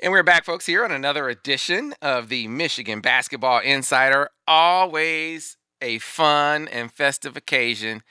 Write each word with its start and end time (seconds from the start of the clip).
And 0.00 0.12
we're 0.12 0.22
back, 0.22 0.44
folks, 0.44 0.66
here 0.66 0.84
on 0.84 0.92
another 0.92 1.28
edition 1.28 1.92
of 2.00 2.28
the 2.28 2.46
Michigan 2.46 3.00
Basketball 3.00 3.58
Insider. 3.58 4.30
Always 4.46 5.56
a 5.82 5.98
fun 5.98 6.68
and 6.68 6.92
festive 6.92 7.36
occasion, 7.36 8.04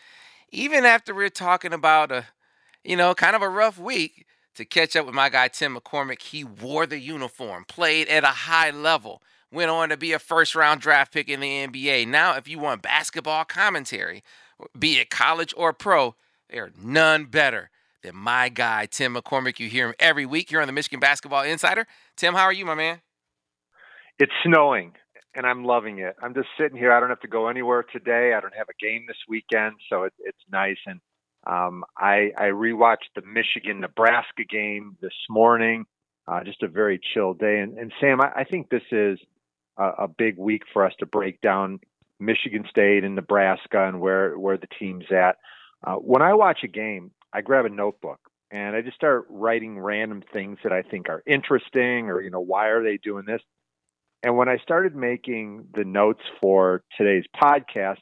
even 0.52 0.84
after 0.84 1.16
we're 1.16 1.30
talking 1.30 1.72
about 1.72 2.12
a, 2.12 2.26
you 2.84 2.98
know, 2.98 3.16
kind 3.16 3.38
of 3.38 3.42
a 3.42 3.48
rough 3.48 3.80
week. 3.80 4.26
To 4.56 4.66
catch 4.66 4.98
up 4.98 5.06
with 5.06 5.16
my 5.16 5.30
guy 5.30 5.48
Tim 5.48 5.78
McCormick, 5.78 6.22
he 6.24 6.44
wore 6.44 6.86
the 6.86 7.00
uniform, 7.00 7.64
played 7.70 8.10
at 8.10 8.26
a 8.26 8.28
high 8.28 8.72
level, 8.72 9.22
went 9.50 9.70
on 9.70 9.88
to 9.88 9.96
be 9.98 10.12
a 10.12 10.20
first 10.20 10.56
round 10.56 10.82
draft 10.82 11.14
pick 11.14 11.30
in 11.30 11.40
the 11.40 11.68
NBA. 11.68 12.06
Now, 12.08 12.36
if 12.36 12.50
you 12.50 12.60
want 12.60 12.82
basketball 12.82 13.46
commentary, 13.46 14.24
be 14.78 14.98
it 14.98 15.10
college 15.10 15.54
or 15.56 15.72
pro, 15.72 16.16
there 16.50 16.66
are 16.66 16.72
none 16.78 17.26
better 17.26 17.70
than 18.04 18.16
my 18.16 18.50
guy, 18.50 18.86
Tim 18.86 19.16
McCormick. 19.16 19.60
You 19.60 19.70
hear 19.70 19.88
him 19.88 19.96
every 20.00 20.26
week 20.26 20.50
here 20.50 20.62
on 20.62 20.68
the 20.68 20.74
Michigan 20.74 21.00
Basketball 21.00 21.44
Insider. 21.44 21.88
Tim, 22.16 22.34
how 22.34 22.44
are 22.44 22.54
you, 22.54 22.66
my 22.66 22.76
man? 22.76 23.02
It's 24.20 24.32
snowing 24.44 24.94
and 25.38 25.46
I'm 25.46 25.64
loving 25.64 26.00
it. 26.00 26.16
I'm 26.22 26.34
just 26.34 26.48
sitting 26.60 26.78
here. 26.78 26.92
I 26.92 27.00
don't 27.00 27.10
have 27.10 27.20
to 27.22 27.28
go 27.28 27.48
anywhere 27.48 27.84
today. 27.84 28.34
I 28.36 28.42
don't 28.42 28.56
have 28.56 28.70
a 28.70 28.84
game 28.84 29.06
this 29.08 29.18
weekend, 29.30 29.76
so 29.88 30.04
it, 30.04 30.14
it's 30.20 30.38
nice. 30.52 30.80
And 30.88 31.00
um, 31.46 31.84
I, 31.96 32.32
I 32.36 32.46
rewatched 32.46 33.14
the 33.16 33.22
Michigan 33.22 33.80
Nebraska 33.80 34.44
game 34.50 34.98
this 35.00 35.14
morning. 35.30 35.86
Uh, 36.28 36.44
just 36.44 36.64
a 36.64 36.68
very 36.68 37.00
chill 37.14 37.36
day. 37.36 37.60
And, 37.60 37.78
and 37.78 37.94
Sam, 38.02 38.20
I, 38.20 38.32
I 38.36 38.44
think 38.46 38.70
this 38.70 38.82
is 38.92 39.20
a, 39.78 39.84
a 39.84 40.08
big 40.08 40.40
week 40.40 40.64
for 40.74 40.84
us 40.84 40.94
to 41.00 41.06
break 41.06 41.40
down 41.42 41.80
Michigan 42.20 42.66
State 42.68 43.04
and 43.04 43.16
Nebraska 43.16 43.88
and 43.88 44.02
where 44.02 44.38
where 44.40 44.58
the 44.58 44.68
team's 44.80 45.06
at. 45.12 45.38
Uh, 45.86 45.96
when 45.96 46.24
I 46.24 46.34
watch 46.34 46.62
a 46.64 46.68
game, 46.68 47.12
I 47.38 47.42
grab 47.42 47.66
a 47.66 47.70
notebook 47.70 48.20
and 48.50 48.76
I 48.76 48.82
just 48.82 48.96
start 48.96 49.28
writing 49.30 49.78
random 49.78 50.24
things 50.34 50.58
that 50.64 50.72
I 50.72 50.82
think 50.82 51.08
are 51.08 51.22
interesting 51.28 52.10
or 52.10 52.20
you 52.20 52.32
know 52.32 52.42
why 52.42 52.70
are 52.70 52.84
they 52.84 52.98
doing 52.98 53.26
this. 53.28 53.42
And 54.24 54.36
when 54.36 54.50
I 54.50 54.58
started 54.58 54.96
making 54.96 55.68
the 55.76 55.84
notes 55.84 56.24
for 56.42 56.82
today's 56.98 57.26
podcast, 57.40 57.98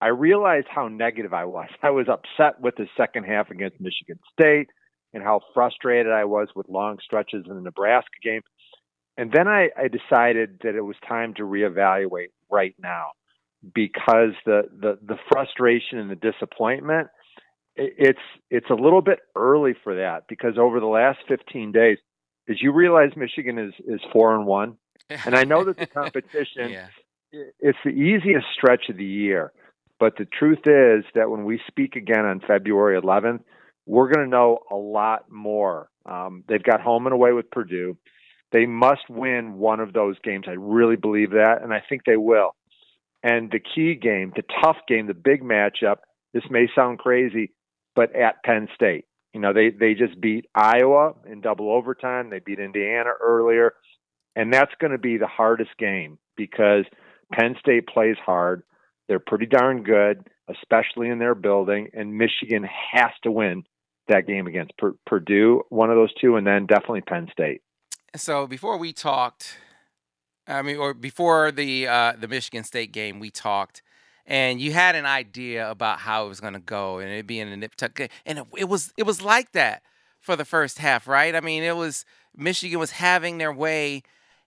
I 0.00 0.08
realized 0.08 0.68
how 0.70 0.86
negative 0.86 1.34
I 1.34 1.46
was. 1.46 1.68
I 1.82 1.90
was 1.90 2.06
upset 2.08 2.60
with 2.60 2.76
the 2.76 2.86
second 2.96 3.24
half 3.24 3.50
against 3.50 3.80
Michigan 3.80 4.20
State 4.32 4.68
and 5.12 5.24
how 5.24 5.40
frustrated 5.54 6.12
I 6.12 6.26
was 6.26 6.46
with 6.54 6.68
long 6.68 6.98
stretches 7.04 7.46
in 7.48 7.56
the 7.56 7.60
Nebraska 7.60 8.14
game. 8.22 8.42
And 9.16 9.32
then 9.32 9.48
I, 9.48 9.70
I 9.76 9.88
decided 9.88 10.60
that 10.62 10.76
it 10.76 10.82
was 10.82 10.94
time 11.08 11.34
to 11.34 11.42
reevaluate 11.42 12.28
right 12.48 12.76
now 12.78 13.06
because 13.74 14.34
the, 14.46 14.62
the, 14.80 14.98
the 15.04 15.16
frustration 15.32 15.98
and 15.98 16.08
the 16.08 16.14
disappointment, 16.14 17.08
it's 17.78 18.18
it's 18.50 18.70
a 18.70 18.74
little 18.74 19.02
bit 19.02 19.20
early 19.36 19.74
for 19.84 19.94
that 19.96 20.24
because 20.28 20.58
over 20.58 20.80
the 20.80 20.86
last 20.86 21.18
15 21.28 21.72
days, 21.72 21.98
as 22.48 22.60
you 22.60 22.72
realize 22.72 23.10
Michigan 23.16 23.58
is 23.58 23.74
is 23.86 24.00
four 24.12 24.34
and 24.34 24.46
one, 24.46 24.76
and 25.24 25.34
I 25.34 25.44
know 25.44 25.64
that 25.64 25.78
the 25.78 25.86
competition 26.00 26.70
yeah. 26.70 26.86
it's 27.32 27.78
the 27.84 27.90
easiest 27.90 28.46
stretch 28.54 28.88
of 28.88 28.96
the 28.96 29.04
year. 29.04 29.52
But 30.00 30.16
the 30.16 30.26
truth 30.26 30.60
is 30.64 31.04
that 31.14 31.28
when 31.30 31.44
we 31.44 31.60
speak 31.66 31.96
again 31.96 32.24
on 32.24 32.40
February 32.46 33.00
11th, 33.00 33.40
we're 33.84 34.12
going 34.12 34.24
to 34.24 34.30
know 34.30 34.60
a 34.70 34.76
lot 34.76 35.30
more. 35.30 35.90
Um, 36.06 36.44
they've 36.48 36.62
got 36.62 36.80
home 36.80 37.06
and 37.06 37.12
away 37.12 37.32
with 37.32 37.50
Purdue. 37.50 37.96
They 38.52 38.64
must 38.64 39.10
win 39.10 39.54
one 39.54 39.80
of 39.80 39.92
those 39.92 40.16
games. 40.22 40.44
I 40.46 40.52
really 40.52 40.96
believe 40.96 41.32
that, 41.32 41.62
and 41.62 41.74
I 41.74 41.82
think 41.86 42.02
they 42.04 42.16
will. 42.16 42.54
And 43.22 43.50
the 43.50 43.58
key 43.58 43.94
game, 43.94 44.32
the 44.36 44.44
tough 44.62 44.76
game, 44.86 45.06
the 45.06 45.14
big 45.14 45.42
matchup, 45.42 45.96
this 46.32 46.44
may 46.48 46.68
sound 46.74 46.98
crazy, 46.98 47.52
but 47.98 48.14
at 48.14 48.44
Penn 48.44 48.68
State. 48.76 49.06
You 49.34 49.40
know, 49.40 49.52
they, 49.52 49.70
they 49.70 49.94
just 49.94 50.20
beat 50.20 50.46
Iowa 50.54 51.14
in 51.28 51.40
double 51.40 51.72
overtime. 51.72 52.30
They 52.30 52.38
beat 52.38 52.60
Indiana 52.60 53.10
earlier. 53.20 53.74
And 54.36 54.54
that's 54.54 54.70
going 54.80 54.92
to 54.92 54.98
be 54.98 55.16
the 55.16 55.26
hardest 55.26 55.72
game 55.80 56.16
because 56.36 56.84
Penn 57.32 57.56
State 57.58 57.88
plays 57.88 58.14
hard. 58.24 58.62
They're 59.08 59.18
pretty 59.18 59.46
darn 59.46 59.82
good, 59.82 60.28
especially 60.48 61.08
in 61.08 61.18
their 61.18 61.34
building. 61.34 61.88
And 61.92 62.16
Michigan 62.16 62.62
has 62.92 63.10
to 63.24 63.32
win 63.32 63.64
that 64.06 64.28
game 64.28 64.46
against 64.46 64.78
Pur- 64.78 64.94
Purdue, 65.04 65.62
one 65.68 65.90
of 65.90 65.96
those 65.96 66.14
two, 66.20 66.36
and 66.36 66.46
then 66.46 66.66
definitely 66.66 67.00
Penn 67.00 67.26
State. 67.32 67.62
So 68.14 68.46
before 68.46 68.78
we 68.78 68.92
talked, 68.92 69.58
I 70.46 70.62
mean, 70.62 70.76
or 70.76 70.94
before 70.94 71.50
the 71.50 71.88
uh, 71.88 72.12
the 72.16 72.28
Michigan 72.28 72.62
State 72.62 72.92
game, 72.92 73.18
we 73.18 73.30
talked, 73.30 73.82
and 74.28 74.60
you 74.60 74.72
had 74.72 74.94
an 74.94 75.06
idea 75.06 75.68
about 75.68 75.98
how 76.00 76.26
it 76.26 76.28
was 76.28 76.38
going 76.38 76.52
to 76.52 76.60
go, 76.60 76.98
and 76.98 77.10
it 77.10 77.26
being 77.26 77.50
a 77.50 77.56
nip 77.56 77.74
tuck, 77.74 77.98
and 78.26 78.38
it, 78.38 78.46
it 78.56 78.68
was 78.68 78.92
it 78.96 79.06
was 79.06 79.20
like 79.22 79.50
that 79.52 79.82
for 80.20 80.36
the 80.36 80.44
first 80.44 80.78
half, 80.78 81.08
right? 81.08 81.34
I 81.34 81.40
mean, 81.40 81.64
it 81.64 81.76
was 81.76 82.04
Michigan 82.36 82.78
was 82.78 82.92
having 82.92 83.38
their 83.38 83.52
way 83.52 84.02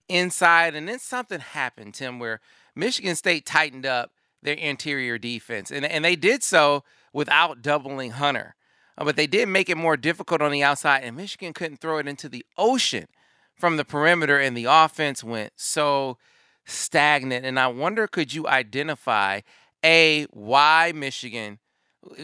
inside, 0.08 0.76
and 0.76 0.88
then 0.88 1.00
something 1.00 1.40
happened, 1.40 1.96
Tim, 1.96 2.20
where 2.20 2.40
Michigan 2.76 3.16
State 3.16 3.46
tightened 3.46 3.86
up 3.86 4.12
their 4.44 4.56
interior 4.56 5.18
defense, 5.18 5.72
and 5.72 5.86
and 5.86 6.06
they 6.06 6.16
did 6.16 6.44
so 6.44 6.84
without 7.14 7.62
doubling 7.62 8.12
Hunter, 8.12 8.56
Uh, 8.98 9.06
but 9.06 9.16
they 9.16 9.28
did 9.28 9.48
make 9.48 9.70
it 9.70 9.78
more 9.78 9.98
difficult 9.98 10.42
on 10.42 10.52
the 10.52 10.64
outside, 10.64 11.04
and 11.04 11.18
Michigan 11.18 11.54
couldn't 11.54 11.78
throw 11.80 11.98
it 11.98 12.08
into 12.08 12.30
the 12.30 12.46
ocean 12.58 13.08
from 13.56 13.78
the 13.78 13.86
perimeter, 13.86 14.40
and 14.40 14.56
the 14.56 14.66
offense 14.66 15.24
went 15.24 15.54
so 15.56 16.18
stagnant. 16.66 17.46
And 17.46 17.60
I 17.60 17.68
wonder, 17.68 18.08
could 18.08 18.34
you 18.34 18.48
identify 18.48 19.42
a 19.84 20.26
why 20.32 20.92
Michigan, 20.96 21.60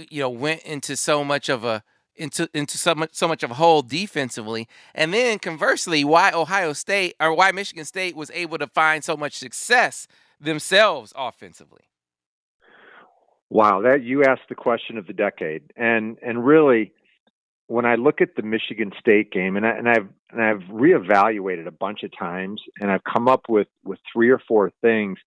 you 0.09 0.22
know, 0.22 0.29
went 0.29 0.62
into 0.63 0.95
so 0.95 1.23
much 1.23 1.50
of 1.50 1.63
a 1.63 1.84
into 2.16 2.50
into 2.53 2.78
so 2.78 2.95
much 2.95 3.13
so 3.13 3.28
much 3.28 3.44
of 3.44 3.51
a 3.51 3.56
hole 3.56 3.81
defensively, 3.81 4.68
and 4.95 5.13
then 5.13 5.40
conversely, 5.40 6.03
why 6.03 6.31
Ohio 6.31 6.73
State 6.73 7.16
or 7.19 7.34
why 7.34 7.51
Michigan 7.51 7.85
State 7.85 8.16
was 8.16 8.31
able 8.31 8.57
to 8.57 8.67
find 8.67 9.03
so 9.03 9.16
much 9.16 9.34
success 9.34 10.07
themselves 10.40 11.13
offensively. 11.16 11.84
Wow, 13.50 13.81
that 13.84 14.03
you 14.03 14.23
asked 14.23 14.50
the 14.50 14.56
question 14.56 14.97
of 14.97 15.07
the 15.07 15.13
decade, 15.13 15.72
and 15.75 16.17
and 16.22 16.46
really, 16.46 16.91
when 17.67 17.85
I 17.85 17.96
look 17.96 18.19
at 18.19 18.35
the 18.35 18.41
Michigan 18.41 18.91
State 19.00 19.31
game, 19.31 19.56
and 19.56 19.66
I, 19.66 19.69
and 19.78 19.88
I've 19.88 20.09
and 20.31 20.41
I've 20.41 20.63
reevaluated 20.69 21.67
a 21.67 21.72
bunch 21.72 22.03
of 22.03 22.12
times, 22.17 22.62
and 22.81 22.91
I've 22.91 23.03
come 23.03 23.28
up 23.28 23.44
with 23.47 23.67
with 23.85 24.00
three 24.12 24.29
or 24.29 24.41
four 24.47 24.72
things 24.81 25.19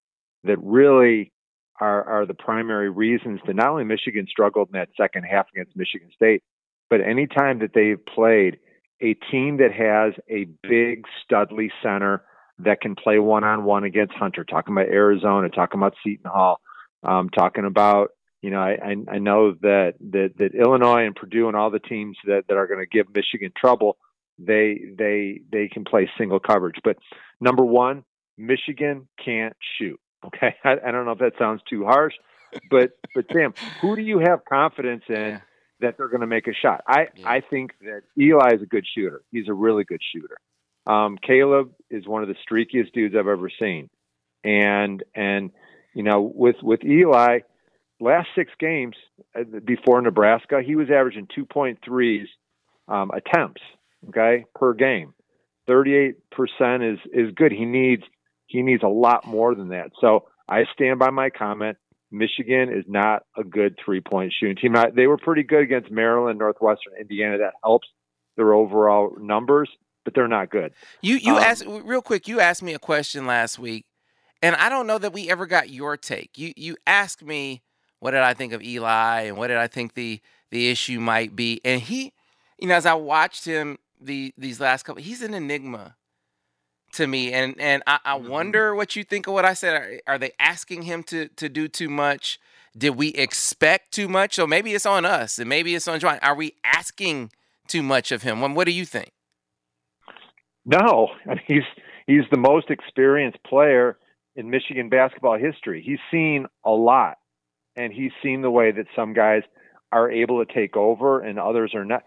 that 0.44 0.58
really 0.60 1.32
are 1.80 2.04
are 2.04 2.26
the 2.26 2.34
primary 2.34 2.90
reasons 2.90 3.40
that 3.46 3.56
not 3.56 3.68
only 3.68 3.84
Michigan 3.84 4.26
struggled 4.28 4.68
in 4.68 4.78
that 4.78 4.90
second 4.96 5.24
half 5.24 5.46
against 5.52 5.76
Michigan 5.76 6.10
State, 6.14 6.42
but 6.88 7.00
anytime 7.00 7.60
that 7.60 7.72
they've 7.74 8.04
played 8.04 8.58
a 9.00 9.14
team 9.30 9.58
that 9.58 9.72
has 9.72 10.12
a 10.28 10.46
big 10.62 11.06
Studley 11.24 11.72
center 11.82 12.22
that 12.58 12.80
can 12.80 12.94
play 12.94 13.18
one 13.18 13.44
on 13.44 13.64
one 13.64 13.84
against 13.84 14.14
Hunter, 14.14 14.44
talking 14.44 14.74
about 14.74 14.88
Arizona, 14.88 15.48
talking 15.48 15.80
about 15.80 15.94
Seton 16.04 16.30
Hall, 16.30 16.60
um, 17.02 17.30
talking 17.30 17.64
about 17.64 18.10
you 18.42 18.50
know 18.50 18.60
I, 18.60 18.94
I 19.10 19.18
know 19.18 19.52
that, 19.62 19.94
that 20.10 20.32
that 20.38 20.54
Illinois 20.54 21.06
and 21.06 21.16
Purdue 21.16 21.48
and 21.48 21.56
all 21.56 21.70
the 21.70 21.78
teams 21.78 22.16
that, 22.26 22.44
that 22.48 22.56
are 22.56 22.66
going 22.66 22.80
to 22.80 22.86
give 22.86 23.06
Michigan 23.14 23.52
trouble, 23.56 23.96
they 24.38 24.80
they 24.96 25.40
they 25.50 25.68
can 25.68 25.84
play 25.84 26.10
single 26.18 26.40
coverage. 26.40 26.76
But 26.84 26.98
number 27.40 27.64
one, 27.64 28.04
Michigan 28.36 29.08
can't 29.24 29.56
shoot. 29.78 29.98
Okay, 30.26 30.54
I, 30.64 30.76
I 30.86 30.90
don't 30.90 31.04
know 31.04 31.12
if 31.12 31.18
that 31.18 31.32
sounds 31.38 31.62
too 31.68 31.84
harsh, 31.84 32.14
but 32.70 32.98
but 33.14 33.26
Sam, 33.32 33.54
who 33.80 33.96
do 33.96 34.02
you 34.02 34.18
have 34.18 34.44
confidence 34.44 35.04
in? 35.08 35.14
Yeah. 35.14 35.40
That 35.82 35.96
they're 35.96 36.08
going 36.08 36.20
to 36.20 36.26
make 36.26 36.46
a 36.46 36.52
shot. 36.52 36.82
I, 36.86 37.06
Yeah. 37.16 37.26
I 37.26 37.40
think 37.40 37.70
that 37.80 38.02
Eli 38.18 38.54
is 38.54 38.60
a 38.60 38.66
good 38.66 38.84
shooter. 38.94 39.22
He's 39.32 39.48
a 39.48 39.54
really 39.54 39.82
good 39.82 40.02
shooter. 40.12 40.36
Um, 40.86 41.16
Caleb 41.16 41.72
is 41.88 42.06
one 42.06 42.22
of 42.22 42.28
the 42.28 42.34
streakiest 42.34 42.92
dudes 42.92 43.14
I've 43.18 43.26
ever 43.26 43.48
seen, 43.58 43.88
and 44.44 45.02
and 45.14 45.52
you 45.94 46.02
know 46.02 46.20
with 46.20 46.56
with 46.62 46.84
Eli, 46.84 47.38
last 47.98 48.28
six 48.34 48.52
games 48.58 48.94
uh, 49.34 49.44
before 49.64 50.00
Nebraska, 50.02 50.60
he 50.64 50.76
was 50.76 50.88
averaging 50.90 51.28
2.3s 51.36 52.26
um, 52.88 53.10
attempts, 53.10 53.62
okay, 54.08 54.44
per 54.54 54.74
game. 54.74 55.14
38% 55.68 56.14
is 56.92 56.98
is 57.12 57.32
good. 57.34 57.52
He 57.52 57.64
needs 57.64 58.02
he 58.50 58.62
needs 58.62 58.82
a 58.82 58.88
lot 58.88 59.26
more 59.26 59.54
than 59.54 59.68
that. 59.68 59.92
So 60.00 60.26
I 60.48 60.64
stand 60.74 60.98
by 60.98 61.10
my 61.10 61.30
comment. 61.30 61.78
Michigan 62.10 62.68
is 62.72 62.84
not 62.88 63.22
a 63.38 63.44
good 63.44 63.76
three 63.84 64.00
point 64.00 64.32
shooting 64.38 64.56
team. 64.56 64.74
They 64.94 65.06
were 65.06 65.16
pretty 65.16 65.44
good 65.44 65.62
against 65.62 65.90
Maryland, 65.90 66.38
Northwestern, 66.38 66.94
Indiana. 67.00 67.38
That 67.38 67.54
helps 67.62 67.88
their 68.36 68.52
overall 68.52 69.16
numbers. 69.20 69.70
but 70.04 70.14
they're 70.14 70.26
not 70.28 70.50
good. 70.50 70.72
You 71.02 71.16
you 71.16 71.36
Um, 71.36 71.42
asked 71.42 71.64
real 71.66 72.00
quick. 72.02 72.26
You 72.26 72.40
asked 72.40 72.62
me 72.62 72.72
a 72.74 72.78
question 72.78 73.26
last 73.26 73.58
week, 73.58 73.84
and 74.42 74.56
I 74.56 74.68
don't 74.70 74.86
know 74.86 74.96
that 74.98 75.12
we 75.12 75.30
ever 75.30 75.46
got 75.46 75.68
your 75.70 75.96
take. 75.98 76.36
You 76.38 76.52
you 76.56 76.76
asked 76.86 77.22
me 77.22 77.62
what 78.00 78.12
did 78.12 78.20
I 78.22 78.32
think 78.34 78.54
of 78.54 78.62
Eli 78.62 79.20
and 79.28 79.36
what 79.36 79.48
did 79.48 79.58
I 79.58 79.66
think 79.68 79.92
the 79.94 80.20
the 80.50 80.68
issue 80.70 80.98
might 81.00 81.36
be, 81.36 81.60
and 81.64 81.80
he, 81.82 82.12
you 82.58 82.66
know, 82.66 82.74
as 82.74 82.86
I 82.86 82.94
watched 82.94 83.44
him 83.44 83.76
the 84.00 84.32
these 84.38 84.58
last 84.58 84.84
couple, 84.84 85.02
he's 85.02 85.20
an 85.22 85.34
enigma 85.34 85.94
to 86.92 87.06
me, 87.06 87.32
and 87.32 87.58
and 87.60 87.82
I, 87.86 87.98
I 88.04 88.18
Mhm. 88.18 88.28
wonder 88.28 88.74
what 88.74 88.96
you 88.96 89.04
think 89.04 89.26
of 89.26 89.34
what 89.34 89.44
I 89.44 89.54
said. 89.54 89.74
Are, 89.74 90.00
are 90.14 90.18
they 90.18 90.32
asking 90.38 90.82
him 90.82 91.02
to 91.04 91.28
to 91.28 91.48
do 91.48 91.68
too 91.68 91.88
much? 91.88 92.38
Did 92.76 92.90
we 92.90 93.08
expect 93.08 93.92
too 93.92 94.08
much? 94.08 94.34
So 94.34 94.46
maybe 94.46 94.74
it's 94.74 94.86
on 94.86 95.04
us, 95.04 95.38
and 95.38 95.48
maybe 95.48 95.74
it's 95.74 95.88
on 95.88 95.98
John. 96.00 96.18
Are 96.22 96.34
we 96.34 96.54
asking 96.64 97.30
too 97.66 97.82
much 97.82 98.12
of 98.12 98.22
him? 98.22 98.40
What 98.40 98.52
what 98.52 98.64
do 98.66 98.72
you 98.72 98.84
think? 98.84 99.12
No, 100.64 101.08
I 101.26 101.30
mean, 101.30 101.40
he's 101.46 101.62
he's 102.06 102.24
the 102.30 102.38
most 102.38 102.70
experienced 102.70 103.42
player 103.44 103.98
in 104.36 104.50
Michigan 104.50 104.88
basketball 104.88 105.38
history. 105.38 105.82
He's 105.84 105.98
seen 106.10 106.46
a 106.64 106.70
lot, 106.70 107.18
and 107.76 107.92
he's 107.92 108.12
seen 108.22 108.42
the 108.42 108.50
way 108.50 108.70
that 108.70 108.86
some 108.94 109.12
guys 109.12 109.42
are 109.92 110.10
able 110.10 110.44
to 110.44 110.52
take 110.52 110.76
over 110.76 111.20
and 111.20 111.38
others 111.38 111.74
are 111.74 111.84
not. 111.84 112.04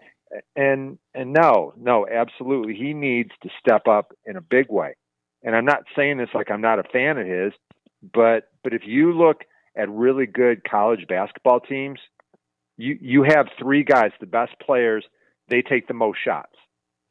And 0.56 0.98
and 1.14 1.32
no, 1.32 1.72
no, 1.76 2.06
absolutely, 2.10 2.74
he 2.74 2.92
needs 2.92 3.30
to 3.42 3.50
step 3.58 3.86
up 3.86 4.12
in 4.26 4.36
a 4.36 4.40
big 4.40 4.66
way. 4.70 4.96
And 5.42 5.54
I'm 5.54 5.64
not 5.64 5.84
saying 5.96 6.18
this 6.18 6.30
like 6.34 6.50
I'm 6.50 6.60
not 6.60 6.78
a 6.78 6.84
fan 6.84 7.18
of 7.18 7.26
his, 7.26 7.52
but 8.02 8.48
but 8.62 8.72
if 8.74 8.82
you 8.86 9.12
look 9.12 9.42
at 9.76 9.90
really 9.90 10.26
good 10.26 10.62
college 10.68 11.06
basketball 11.08 11.60
teams, 11.60 11.98
you 12.76 12.98
you 13.00 13.22
have 13.22 13.46
three 13.58 13.84
guys, 13.84 14.10
the 14.20 14.26
best 14.26 14.52
players, 14.60 15.04
they 15.48 15.62
take 15.62 15.86
the 15.86 15.94
most 15.94 16.18
shots. 16.24 16.56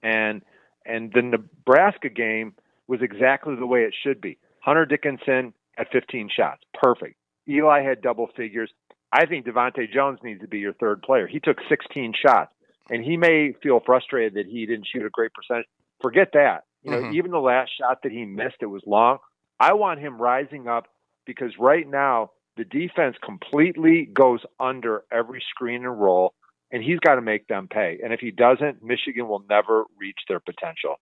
And 0.02 0.42
and 0.86 1.12
the 1.14 1.22
Nebraska 1.22 2.10
game 2.10 2.54
was 2.88 3.02
exactly 3.02 3.56
the 3.56 3.66
way 3.66 3.82
it 3.82 3.96
should 4.04 4.20
be. 4.20 4.38
Hunter 4.60 4.86
Dickinson 4.86 5.54
had 5.78 5.88
15 5.92 6.30
shots, 6.36 6.62
perfect. 6.74 7.16
Eli 7.48 7.82
had 7.84 8.02
double 8.02 8.28
figures. 8.36 8.72
I 9.12 9.26
think 9.26 9.46
DeVante' 9.46 9.92
Jones 9.94 10.20
needs 10.24 10.42
to 10.42 10.48
be 10.48 10.60
your 10.60 10.74
third 10.74 11.02
player. 11.02 11.28
He 11.28 11.40
took 11.40 11.58
16 11.70 12.14
shots, 12.26 12.52
and 12.90 13.04
he 13.04 13.18
may 13.18 13.54
feel 13.64 13.80
frustrated 13.80 14.34
that 14.36 14.46
he 14.46 14.66
didn't 14.66 14.88
shoot 14.88 15.06
a 15.06 15.10
great 15.10 15.32
percentage. 15.34 15.66
Forget 16.02 16.30
that. 16.34 16.64
You 16.84 16.92
know, 16.92 17.02
Mhm. 17.02 17.14
even 17.14 17.32
the 17.32 17.40
last 17.40 17.70
shot 17.78 18.02
that 18.04 18.12
he 18.12 18.26
missed, 18.26 18.58
it 18.62 18.66
was 18.66 18.84
long. 18.86 19.20
I 19.60 19.74
want 19.74 20.00
him 20.02 20.22
rising 20.22 20.68
up 20.68 20.88
because 21.26 21.58
right 21.58 21.88
now 21.88 22.32
the 22.58 22.66
defense 22.66 23.18
completely 23.24 24.06
goes 24.06 24.46
under 24.60 25.06
every 25.12 25.42
screen 25.50 25.86
and 25.86 26.00
roll, 26.00 26.34
and 26.72 26.84
he's 26.84 27.00
got 27.00 27.16
to 27.16 27.22
make 27.22 27.48
them 27.48 27.68
pay. 27.70 28.00
And 28.04 28.12
if 28.14 28.20
he 28.20 28.32
doesn't, 28.32 28.84
Michigan 28.84 29.28
will 29.28 29.44
never 29.50 29.86
reach 29.98 30.20
their 30.28 30.40
potential. 30.42 31.00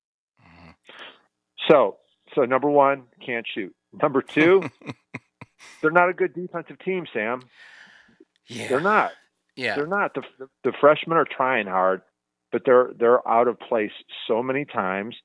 So, 1.68 1.98
so 2.36 2.46
number 2.46 2.70
one, 2.70 3.04
can't 3.26 3.46
shoot. 3.48 3.76
Number 3.94 4.22
two, 4.22 4.64
they're 5.82 5.92
not 5.92 6.10
a 6.10 6.14
good 6.14 6.34
defensive 6.34 6.80
team, 6.80 7.06
Sam. 7.14 7.42
Yeah, 8.48 8.68
They're 8.68 8.82
not. 8.82 9.12
Yeah, 9.62 9.76
They're 9.76 9.88
not. 9.88 10.14
The, 10.14 10.24
the 10.64 10.74
freshmen 10.80 11.18
are 11.18 11.26
trying 11.26 11.68
hard, 11.68 12.02
but 12.52 12.64
they're 12.66 12.92
they're 12.98 13.28
out 13.28 13.48
of 13.48 13.60
place 13.60 13.92
so 14.28 14.42
many 14.44 14.66
times. 14.66 15.16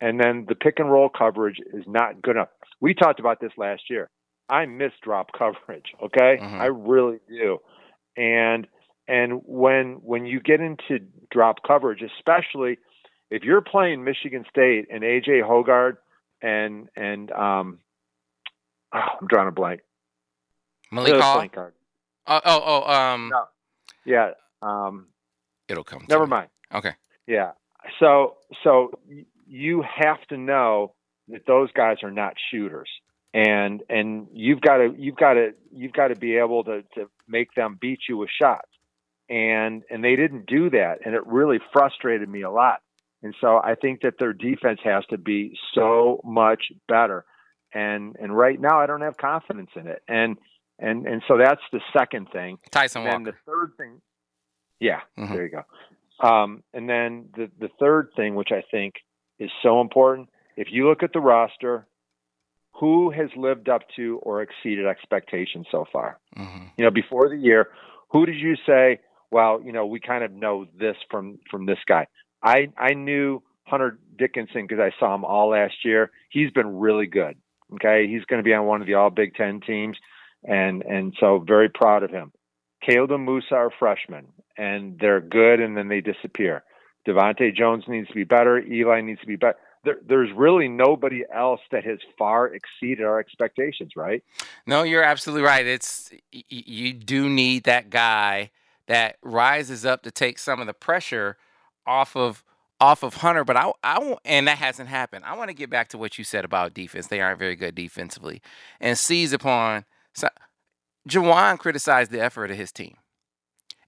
And 0.00 0.18
then 0.18 0.46
the 0.48 0.54
pick 0.54 0.78
and 0.78 0.90
roll 0.90 1.08
coverage 1.10 1.58
is 1.74 1.84
not 1.86 2.22
good 2.22 2.36
enough. 2.36 2.48
We 2.80 2.94
talked 2.94 3.20
about 3.20 3.40
this 3.40 3.52
last 3.58 3.82
year. 3.90 4.08
I 4.48 4.66
miss 4.66 4.92
drop 5.02 5.30
coverage. 5.38 5.92
Okay, 6.02 6.38
Mhm. 6.40 6.60
I 6.60 6.66
really 6.66 7.18
do. 7.28 7.58
And 8.16 8.66
and 9.08 9.42
when 9.44 10.00
when 10.02 10.26
you 10.26 10.40
get 10.40 10.60
into 10.60 11.00
drop 11.30 11.62
coverage, 11.66 12.02
especially 12.02 12.78
if 13.30 13.42
you're 13.44 13.60
playing 13.60 14.04
Michigan 14.04 14.44
State 14.50 14.86
and 14.90 15.02
AJ 15.02 15.42
Hoggard 15.42 15.96
and 16.42 16.88
and 16.96 17.30
um, 17.32 17.78
oh, 18.92 18.98
I'm 19.20 19.26
drawing 19.26 19.48
a 19.48 19.52
blank. 19.52 19.80
Malik 20.92 21.12
Hall. 21.22 21.38
Oh, 22.26 22.40
oh, 22.44 22.62
oh, 22.86 22.92
um, 22.92 23.28
No. 23.32 23.44
Yeah. 24.10 24.32
Um, 24.62 25.06
it'll 25.68 25.84
come. 25.84 26.04
never 26.08 26.26
mind. 26.26 26.48
Okay. 26.74 26.92
Yeah. 27.26 27.52
So 27.98 28.36
so 28.64 28.90
you 29.46 29.82
have 29.82 30.20
to 30.28 30.36
know 30.36 30.94
that 31.28 31.46
those 31.46 31.70
guys 31.72 31.98
are 32.02 32.10
not 32.10 32.34
shooters. 32.50 32.88
And 33.32 33.82
and 33.88 34.26
you've 34.32 34.60
got 34.60 34.78
to 34.78 34.94
you've 34.98 35.16
got 35.16 35.34
to 35.34 35.50
you've 35.72 35.92
got 35.92 36.08
to 36.08 36.16
be 36.16 36.36
able 36.36 36.64
to 36.64 36.82
to 36.96 37.08
make 37.28 37.54
them 37.54 37.78
beat 37.80 38.00
you 38.08 38.16
with 38.16 38.30
shots. 38.30 38.68
And 39.28 39.82
and 39.88 40.02
they 40.02 40.16
didn't 40.16 40.46
do 40.46 40.70
that 40.70 40.98
and 41.04 41.14
it 41.14 41.24
really 41.26 41.58
frustrated 41.72 42.28
me 42.28 42.42
a 42.42 42.50
lot. 42.50 42.80
And 43.22 43.34
so 43.40 43.60
I 43.62 43.74
think 43.74 44.00
that 44.00 44.14
their 44.18 44.32
defense 44.32 44.80
has 44.82 45.04
to 45.10 45.18
be 45.18 45.56
so 45.74 46.20
much 46.24 46.72
better. 46.88 47.24
And 47.72 48.16
and 48.20 48.36
right 48.36 48.60
now 48.60 48.80
I 48.80 48.86
don't 48.86 49.02
have 49.02 49.16
confidence 49.16 49.70
in 49.76 49.86
it. 49.86 50.02
And 50.08 50.36
and 50.80 51.06
and 51.06 51.22
so 51.28 51.36
that's 51.38 51.62
the 51.72 51.80
second 51.96 52.28
thing. 52.32 52.58
Tyson 52.70 53.02
And 53.06 53.24
Walker. 53.26 53.38
the 53.46 53.50
third 53.52 53.72
thing, 53.76 54.00
yeah, 54.80 55.00
Mhm. 55.18 55.32
there 55.32 55.44
you 55.44 55.50
go. 55.50 55.64
Um, 56.26 56.62
and 56.74 56.88
then 56.88 57.28
the 57.36 57.50
the 57.58 57.68
third 57.78 58.10
thing, 58.16 58.34
which 58.34 58.52
I 58.52 58.62
think 58.70 58.94
is 59.38 59.50
so 59.62 59.80
important, 59.80 60.28
if 60.56 60.68
you 60.70 60.88
look 60.88 61.02
at 61.02 61.12
the 61.12 61.20
roster, 61.20 61.86
who 62.74 63.10
has 63.10 63.28
lived 63.36 63.68
up 63.68 63.82
to 63.96 64.18
or 64.22 64.42
exceeded 64.42 64.86
expectations 64.86 65.66
so 65.70 65.84
far? 65.92 66.18
hmm 66.36 66.66
You 66.76 66.84
know, 66.84 66.90
before 66.90 67.28
the 67.28 67.36
year, 67.36 67.70
who 68.10 68.26
did 68.26 68.36
you 68.36 68.56
say? 68.66 69.00
Well, 69.30 69.60
you 69.62 69.72
know, 69.72 69.86
we 69.86 70.00
kind 70.00 70.24
of 70.24 70.32
know 70.32 70.66
this 70.78 70.96
from 71.10 71.38
from 71.50 71.66
this 71.66 71.78
guy. 71.86 72.06
I 72.42 72.68
I 72.76 72.94
knew 72.94 73.42
Hunter 73.64 73.98
Dickinson 74.18 74.66
because 74.66 74.80
I 74.80 74.90
saw 74.98 75.14
him 75.14 75.24
all 75.24 75.50
last 75.50 75.84
year. 75.84 76.10
He's 76.30 76.50
been 76.50 76.78
really 76.78 77.06
good. 77.06 77.36
Okay, 77.74 78.08
he's 78.08 78.24
going 78.24 78.40
to 78.40 78.44
be 78.44 78.52
on 78.52 78.66
one 78.66 78.80
of 78.80 78.86
the 78.88 78.94
All 78.94 79.10
Big 79.10 79.34
Ten 79.36 79.60
teams, 79.60 79.96
and 80.44 80.82
and 80.82 81.14
so 81.18 81.38
very 81.46 81.68
proud 81.68 82.02
of 82.02 82.10
him. 82.10 82.32
Caleb 82.84 83.10
and 83.12 83.24
Moussa 83.24 83.54
are 83.54 83.70
freshmen, 83.78 84.26
and 84.56 84.98
they're 84.98 85.20
good, 85.20 85.60
and 85.60 85.76
then 85.76 85.88
they 85.88 86.00
disappear. 86.00 86.64
DeVante' 87.06 87.54
Jones 87.54 87.84
needs 87.88 88.08
to 88.08 88.14
be 88.14 88.24
better. 88.24 88.58
Eli 88.58 89.00
needs 89.00 89.20
to 89.20 89.26
be 89.26 89.36
better. 89.36 89.58
There, 89.84 89.96
there's 90.06 90.30
really 90.36 90.68
nobody 90.68 91.24
else 91.34 91.60
that 91.72 91.84
has 91.84 91.98
far 92.18 92.48
exceeded 92.48 93.04
our 93.04 93.18
expectations, 93.18 93.92
right? 93.96 94.22
No, 94.66 94.82
you're 94.82 95.02
absolutely 95.02 95.42
right. 95.42 95.66
It's 95.66 96.10
you 96.30 96.92
do 96.92 97.28
need 97.28 97.64
that 97.64 97.88
guy 97.88 98.50
that 98.86 99.16
rises 99.22 99.86
up 99.86 100.02
to 100.02 100.10
take 100.10 100.38
some 100.38 100.60
of 100.60 100.66
the 100.66 100.74
pressure 100.74 101.36
off 101.86 102.16
of 102.16 102.44
off 102.80 103.02
of 103.02 103.14
Hunter. 103.14 103.44
But 103.44 103.56
I, 103.56 103.72
I 103.82 104.16
and 104.24 104.48
that 104.48 104.58
hasn't 104.58 104.88
happened. 104.88 105.24
I 105.24 105.36
want 105.36 105.48
to 105.48 105.54
get 105.54 105.70
back 105.70 105.88
to 105.88 105.98
what 105.98 106.18
you 106.18 106.24
said 106.24 106.44
about 106.44 106.74
defense. 106.74 107.06
They 107.06 107.20
aren't 107.20 107.38
very 107.38 107.56
good 107.56 107.74
defensively, 107.74 108.42
and 108.80 108.98
seize 108.98 109.32
upon. 109.32 109.84
So, 110.14 110.28
Juwan 111.08 111.58
criticized 111.58 112.10
the 112.10 112.20
effort 112.20 112.50
of 112.50 112.56
his 112.56 112.72
team, 112.72 112.96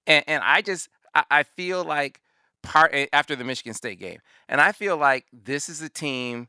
and 0.06 0.24
and 0.26 0.42
I 0.44 0.62
just 0.62 0.88
I, 1.14 1.24
I 1.30 1.42
feel 1.42 1.84
like 1.84 2.20
part 2.62 2.90
eh, 2.94 3.06
after 3.12 3.36
the 3.36 3.44
Michigan 3.44 3.74
State 3.74 3.98
game, 3.98 4.18
and 4.48 4.60
I 4.60 4.72
feel 4.72 4.96
like 4.96 5.26
this 5.32 5.68
is 5.68 5.82
a 5.82 5.88
team 5.88 6.48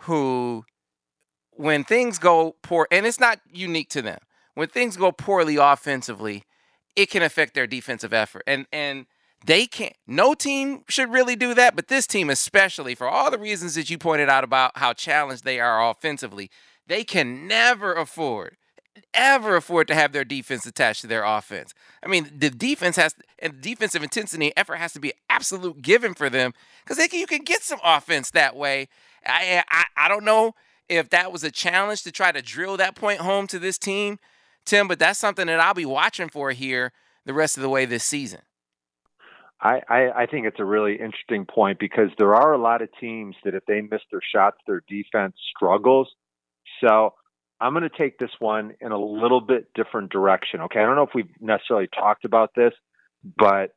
who 0.00 0.64
when 1.56 1.84
things 1.84 2.18
go 2.18 2.56
poor, 2.62 2.86
and 2.90 3.06
it's 3.06 3.20
not 3.20 3.40
unique 3.50 3.88
to 3.90 4.02
them, 4.02 4.18
when 4.54 4.68
things 4.68 4.96
go 4.96 5.12
poorly 5.12 5.56
offensively, 5.56 6.44
it 6.94 7.10
can 7.10 7.22
affect 7.22 7.54
their 7.54 7.66
defensive 7.66 8.12
effort. 8.12 8.42
And 8.46 8.66
and 8.72 9.06
they 9.44 9.66
can't 9.66 9.94
no 10.06 10.34
team 10.34 10.82
should 10.88 11.12
really 11.12 11.36
do 11.36 11.54
that, 11.54 11.76
but 11.76 11.88
this 11.88 12.06
team 12.06 12.30
especially, 12.30 12.94
for 12.94 13.08
all 13.08 13.30
the 13.30 13.38
reasons 13.38 13.74
that 13.74 13.90
you 13.90 13.98
pointed 13.98 14.28
out 14.28 14.44
about 14.44 14.72
how 14.76 14.92
challenged 14.92 15.44
they 15.44 15.60
are 15.60 15.88
offensively, 15.88 16.50
they 16.86 17.04
can 17.04 17.46
never 17.46 17.94
afford 17.94 18.56
ever 19.14 19.56
afford 19.56 19.88
to 19.88 19.94
have 19.94 20.12
their 20.12 20.24
defense 20.24 20.66
attached 20.66 21.00
to 21.02 21.06
their 21.06 21.24
offense. 21.24 21.74
I 22.02 22.08
mean, 22.08 22.30
the 22.36 22.50
defense 22.50 22.96
has 22.96 23.14
and 23.38 23.60
defensive 23.60 24.02
intensity 24.02 24.52
effort 24.56 24.76
has 24.76 24.92
to 24.94 25.00
be 25.00 25.12
absolute 25.28 25.82
given 25.82 26.14
for 26.14 26.30
them 26.30 26.52
because 26.84 26.96
they 26.96 27.08
can, 27.08 27.20
you 27.20 27.26
can 27.26 27.42
get 27.42 27.62
some 27.62 27.80
offense 27.84 28.30
that 28.30 28.56
way. 28.56 28.88
I, 29.24 29.44
eh, 29.46 29.62
I 29.68 29.84
I 29.96 30.08
don't 30.08 30.24
know 30.24 30.54
if 30.88 31.10
that 31.10 31.32
was 31.32 31.44
a 31.44 31.50
challenge 31.50 32.02
to 32.04 32.12
try 32.12 32.32
to 32.32 32.42
drill 32.42 32.76
that 32.76 32.94
point 32.94 33.20
home 33.20 33.46
to 33.48 33.58
this 33.58 33.78
team, 33.78 34.18
Tim, 34.64 34.88
but 34.88 34.98
that's 34.98 35.18
something 35.18 35.46
that 35.46 35.60
I'll 35.60 35.74
be 35.74 35.86
watching 35.86 36.28
for 36.28 36.52
here 36.52 36.92
the 37.24 37.34
rest 37.34 37.56
of 37.56 37.62
the 37.62 37.68
way 37.68 37.84
this 37.84 38.04
season. 38.04 38.40
I, 39.60 39.80
I, 39.88 40.10
I 40.10 40.26
think 40.26 40.46
it's 40.46 40.60
a 40.60 40.64
really 40.64 40.92
interesting 40.92 41.46
point 41.46 41.78
because 41.78 42.10
there 42.18 42.34
are 42.34 42.52
a 42.52 42.58
lot 42.58 42.82
of 42.82 42.90
teams 43.00 43.34
that 43.44 43.54
if 43.54 43.64
they 43.66 43.80
miss 43.80 44.02
their 44.10 44.20
shots, 44.34 44.58
their 44.66 44.82
defense 44.86 45.34
struggles. 45.56 46.08
So 46.84 47.14
I'm 47.60 47.72
going 47.72 47.88
to 47.88 47.96
take 47.96 48.18
this 48.18 48.30
one 48.38 48.74
in 48.80 48.92
a 48.92 48.98
little 48.98 49.40
bit 49.40 49.68
different 49.74 50.10
direction. 50.12 50.60
Okay. 50.62 50.80
I 50.80 50.82
don't 50.84 50.96
know 50.96 51.02
if 51.04 51.14
we've 51.14 51.30
necessarily 51.40 51.88
talked 51.88 52.24
about 52.24 52.50
this, 52.54 52.72
but 53.38 53.74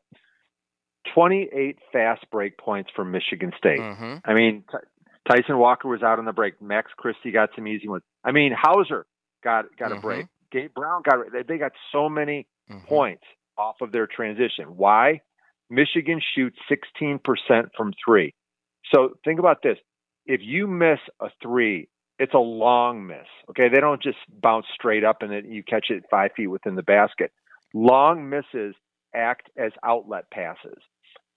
28 1.13 1.77
fast 1.91 2.25
break 2.31 2.57
points 2.57 2.89
for 2.95 3.03
Michigan 3.05 3.51
State. 3.57 3.79
Mm-hmm. 3.79 4.15
I 4.29 4.33
mean, 4.33 4.63
T- 4.69 4.77
Tyson 5.29 5.57
Walker 5.57 5.87
was 5.87 6.03
out 6.03 6.19
on 6.19 6.25
the 6.25 6.33
break. 6.33 6.61
Max 6.61 6.91
Christie 6.97 7.31
got 7.31 7.49
some 7.55 7.67
easy 7.67 7.87
ones. 7.87 8.03
I 8.23 8.31
mean, 8.31 8.53
Hauser 8.59 9.05
got 9.43 9.65
got 9.77 9.91
a 9.91 9.95
Mhm. 9.95 10.01
break. 10.01 10.25
Gabe 10.51 10.73
Brown 10.73 11.01
got 11.03 11.31
they- 11.31 11.43
they 11.43 11.57
got 11.57 11.71
so 11.91 12.09
many 12.09 12.47
Mm-hmm. 12.69 12.85
points 12.85 13.23
off 13.57 13.81
of 13.81 13.91
their 13.91 14.05
transition. 14.07 14.77
Why? 14.77 15.21
Michigan 15.71 16.19
shoots 16.35 16.57
16% 16.67 17.71
from 17.75 17.93
three. 18.03 18.33
So 18.93 19.15
think 19.23 19.39
about 19.39 19.61
this: 19.61 19.77
if 20.25 20.41
you 20.41 20.67
miss 20.67 20.99
a 21.19 21.29
three, 21.41 21.89
it's 22.19 22.33
a 22.33 22.39
long 22.39 23.07
miss. 23.07 23.25
Okay, 23.49 23.69
they 23.73 23.79
don't 23.79 24.03
just 24.03 24.17
bounce 24.41 24.65
straight 24.73 25.03
up 25.03 25.21
and 25.21 25.31
then 25.31 25.51
you 25.51 25.63
catch 25.63 25.87
it 25.89 26.03
five 26.11 26.31
feet 26.35 26.47
within 26.47 26.75
the 26.75 26.83
basket. 26.83 27.31
Long 27.73 28.29
misses 28.29 28.75
act 29.15 29.49
as 29.57 29.71
outlet 29.83 30.29
passes, 30.29 30.81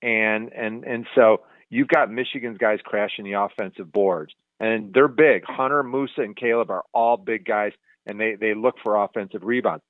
and 0.02 0.52
and 0.52 0.84
and 0.84 1.06
so 1.14 1.42
you've 1.70 1.88
got 1.88 2.10
Michigan's 2.10 2.58
guys 2.58 2.80
crashing 2.84 3.24
the 3.24 3.34
offensive 3.34 3.92
boards, 3.92 4.32
and 4.58 4.92
they're 4.92 5.08
big. 5.08 5.44
Hunter, 5.46 5.82
Moussa, 5.82 6.22
and 6.22 6.36
Caleb 6.36 6.70
are 6.70 6.84
all 6.92 7.16
big 7.16 7.44
guys, 7.44 7.72
and 8.06 8.18
they 8.18 8.34
they 8.38 8.54
look 8.54 8.76
for 8.82 9.02
offensive 9.02 9.42
rebounds. 9.44 9.84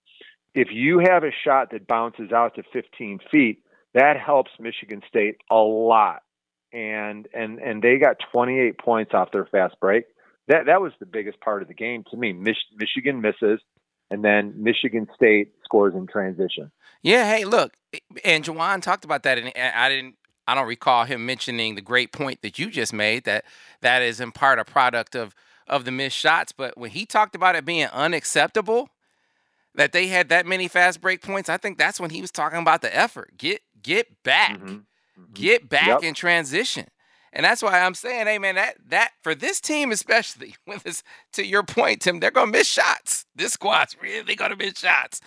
If 0.54 0.68
you 0.70 0.98
have 0.98 1.24
a 1.24 1.30
shot 1.44 1.70
that 1.70 1.86
bounces 1.86 2.30
out 2.30 2.56
to 2.56 2.62
15 2.72 3.20
feet, 3.30 3.62
that 3.94 4.18
helps 4.18 4.50
Michigan 4.60 5.00
State 5.08 5.36
a 5.50 5.56
lot. 5.56 6.22
And 6.72 7.28
and 7.32 7.58
and 7.58 7.82
they 7.82 7.98
got 7.98 8.16
28 8.32 8.78
points 8.78 9.12
off 9.14 9.30
their 9.32 9.46
fast 9.46 9.76
break. 9.80 10.04
That 10.48 10.66
that 10.66 10.80
was 10.80 10.92
the 10.98 11.06
biggest 11.06 11.40
part 11.40 11.62
of 11.62 11.68
the 11.68 11.74
game 11.74 12.04
to 12.10 12.16
me. 12.16 12.32
Mich- 12.32 12.56
Michigan 12.76 13.20
misses, 13.20 13.60
and 14.10 14.24
then 14.24 14.54
Michigan 14.56 15.08
State 15.14 15.52
scores 15.64 15.94
in 15.94 16.06
transition. 16.06 16.70
Yeah, 17.02 17.24
hey, 17.24 17.44
look, 17.44 17.74
and 18.24 18.44
Juwan 18.44 18.82
talked 18.82 19.04
about 19.04 19.22
that, 19.24 19.38
and 19.38 19.52
I 19.56 19.88
didn't. 19.88 20.16
I 20.46 20.54
don't 20.54 20.66
recall 20.66 21.04
him 21.04 21.24
mentioning 21.24 21.76
the 21.76 21.80
great 21.80 22.12
point 22.12 22.42
that 22.42 22.58
you 22.58 22.70
just 22.70 22.92
made 22.92 23.24
that 23.24 23.44
that 23.80 24.02
is 24.02 24.20
in 24.20 24.32
part 24.32 24.58
a 24.58 24.64
product 24.64 25.14
of 25.14 25.34
of 25.66 25.84
the 25.84 25.90
missed 25.90 26.16
shots. 26.16 26.52
But 26.52 26.76
when 26.76 26.90
he 26.90 27.06
talked 27.06 27.34
about 27.34 27.54
it 27.54 27.64
being 27.64 27.86
unacceptable 27.86 28.90
that 29.74 29.92
they 29.92 30.08
had 30.08 30.28
that 30.28 30.46
many 30.46 30.68
fast 30.68 31.00
break 31.00 31.22
points, 31.22 31.48
I 31.48 31.56
think 31.56 31.78
that's 31.78 32.00
when 32.00 32.10
he 32.10 32.20
was 32.20 32.30
talking 32.30 32.58
about 32.58 32.82
the 32.82 32.94
effort. 32.94 33.36
Get 33.38 33.62
get 33.82 34.22
back, 34.22 34.58
mm-hmm. 34.58 34.66
Mm-hmm. 34.66 35.32
get 35.34 35.68
back 35.68 35.86
yep. 35.86 36.02
in 36.02 36.14
transition. 36.14 36.86
And 37.32 37.44
that's 37.44 37.62
why 37.62 37.80
I'm 37.80 37.94
saying, 37.94 38.26
hey 38.26 38.38
man, 38.38 38.56
that 38.56 38.76
that 38.88 39.12
for 39.22 39.34
this 39.34 39.60
team 39.60 39.90
especially, 39.90 40.56
when 40.64 40.78
this 40.84 41.02
to 41.32 41.46
your 41.46 41.62
point, 41.62 42.02
Tim, 42.02 42.20
they're 42.20 42.30
gonna 42.30 42.50
miss 42.50 42.68
shots. 42.68 43.26
This 43.34 43.54
squad's 43.54 43.96
really 44.00 44.34
gonna 44.34 44.56
miss 44.56 44.78
shots. 44.78 45.20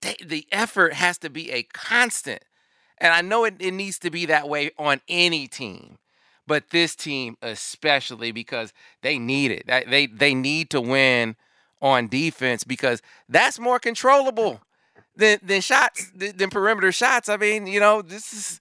They, 0.00 0.16
the 0.24 0.46
effort 0.50 0.94
has 0.94 1.18
to 1.18 1.30
be 1.30 1.50
a 1.50 1.62
constant. 1.64 2.42
And 2.98 3.12
I 3.12 3.22
know 3.22 3.44
it, 3.44 3.56
it 3.58 3.72
needs 3.72 3.98
to 4.00 4.10
be 4.10 4.26
that 4.26 4.48
way 4.48 4.70
on 4.78 5.00
any 5.08 5.48
team, 5.48 5.98
but 6.46 6.70
this 6.70 6.94
team 6.94 7.36
especially 7.42 8.30
because 8.30 8.72
they 9.02 9.18
need 9.18 9.50
it. 9.50 9.66
They 9.66 10.06
they 10.06 10.34
need 10.34 10.70
to 10.70 10.80
win 10.80 11.36
on 11.82 12.08
defense 12.08 12.62
because 12.62 13.00
that's 13.28 13.58
more 13.58 13.78
controllable 13.78 14.60
than 15.16 15.38
than 15.42 15.60
shots 15.60 16.10
than 16.14 16.50
perimeter 16.50 16.92
shots. 16.92 17.28
I 17.28 17.36
mean, 17.36 17.66
you 17.66 17.80
know, 17.80 18.02
this 18.02 18.32
is 18.32 18.60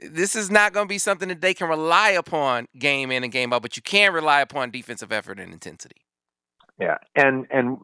this 0.00 0.34
is 0.34 0.50
not 0.50 0.72
going 0.72 0.86
to 0.86 0.88
be 0.88 0.98
something 0.98 1.28
that 1.28 1.40
they 1.40 1.54
can 1.54 1.68
rely 1.68 2.10
upon 2.10 2.66
game 2.78 3.10
in 3.10 3.22
and 3.22 3.32
game 3.32 3.52
out, 3.52 3.62
but 3.62 3.76
you 3.76 3.82
can 3.82 4.12
rely 4.12 4.40
upon 4.40 4.70
defensive 4.70 5.12
effort 5.12 5.38
and 5.38 5.52
intensity. 5.52 6.02
Yeah, 6.80 6.98
and 7.14 7.46
and 7.50 7.78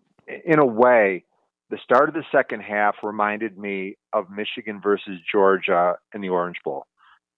in 0.44 0.58
a 0.58 0.66
way, 0.66 1.24
the 1.70 1.78
start 1.82 2.08
of 2.08 2.14
the 2.14 2.24
second 2.32 2.60
half 2.60 2.96
reminded 3.02 3.58
me 3.58 3.96
of 4.12 4.30
Michigan 4.30 4.80
versus 4.82 5.20
Georgia 5.30 5.96
in 6.14 6.20
the 6.20 6.30
Orange 6.30 6.56
Bowl. 6.64 6.86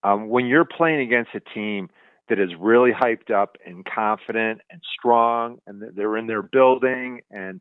Um, 0.02 0.28
when 0.28 0.46
you're 0.46 0.64
playing 0.64 1.00
against 1.00 1.30
a 1.34 1.40
team 1.40 1.88
that 2.28 2.38
is 2.38 2.50
really 2.58 2.92
hyped 2.92 3.30
up 3.30 3.56
and 3.66 3.84
confident 3.84 4.60
and 4.70 4.80
strong, 4.98 5.58
and 5.66 5.82
they're 5.94 6.16
in 6.16 6.26
their 6.26 6.42
building 6.42 7.20
and 7.30 7.60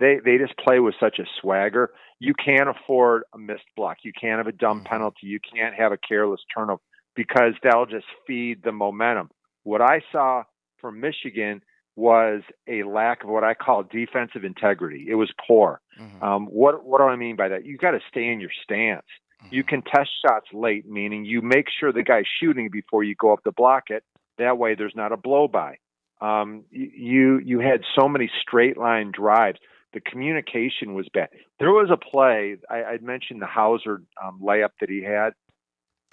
they 0.00 0.18
they 0.24 0.38
just 0.38 0.56
play 0.58 0.80
with 0.80 0.94
such 0.98 1.18
a 1.18 1.24
swagger. 1.40 1.90
You 2.18 2.34
can't 2.34 2.68
afford 2.68 3.22
a 3.34 3.38
missed 3.38 3.68
block. 3.76 3.98
You 4.02 4.12
can't 4.18 4.38
have 4.38 4.46
a 4.46 4.52
dumb 4.52 4.78
mm-hmm. 4.78 4.86
penalty. 4.86 5.26
You 5.26 5.38
can't 5.40 5.74
have 5.74 5.92
a 5.92 5.98
careless 5.98 6.40
turnover 6.54 6.82
because 7.14 7.52
that'll 7.62 7.86
just 7.86 8.06
feed 8.26 8.62
the 8.64 8.72
momentum. 8.72 9.30
What 9.62 9.80
I 9.80 10.00
saw 10.10 10.44
from 10.80 11.00
Michigan 11.00 11.62
was 11.96 12.42
a 12.66 12.82
lack 12.84 13.24
of 13.24 13.30
what 13.30 13.44
I 13.44 13.52
call 13.52 13.82
defensive 13.82 14.44
integrity. 14.44 15.06
It 15.08 15.16
was 15.16 15.30
poor. 15.46 15.80
Mm-hmm. 16.00 16.24
Um, 16.24 16.46
what 16.46 16.84
what 16.84 16.98
do 16.98 17.04
I 17.04 17.16
mean 17.16 17.36
by 17.36 17.48
that? 17.48 17.66
You 17.66 17.76
got 17.76 17.92
to 17.92 18.00
stay 18.08 18.26
in 18.28 18.40
your 18.40 18.50
stance. 18.64 19.06
Mm-hmm. 19.42 19.54
You 19.54 19.64
can 19.64 19.82
test 19.82 20.10
shots 20.24 20.46
late, 20.52 20.88
meaning 20.88 21.24
you 21.24 21.42
make 21.42 21.66
sure 21.78 21.92
the 21.92 22.02
guy's 22.02 22.24
shooting 22.40 22.70
before 22.72 23.04
you 23.04 23.14
go 23.14 23.32
up 23.32 23.44
to 23.44 23.52
block 23.52 23.84
it. 23.88 24.02
That 24.38 24.56
way, 24.56 24.74
there's 24.74 24.96
not 24.96 25.12
a 25.12 25.18
blow 25.18 25.46
by. 25.46 25.76
Um, 26.22 26.64
you 26.70 27.38
you 27.38 27.60
had 27.60 27.82
so 27.98 28.08
many 28.08 28.30
straight 28.42 28.78
line 28.78 29.12
drives. 29.12 29.58
The 29.92 30.00
communication 30.00 30.94
was 30.94 31.08
bad. 31.12 31.30
There 31.58 31.70
was 31.70 31.90
a 31.90 31.96
play 31.96 32.56
I, 32.68 32.82
I 32.82 32.98
mentioned 33.00 33.42
the 33.42 33.46
Hauser 33.46 34.02
um, 34.22 34.40
layup 34.42 34.70
that 34.80 34.88
he 34.88 35.02
had. 35.02 35.30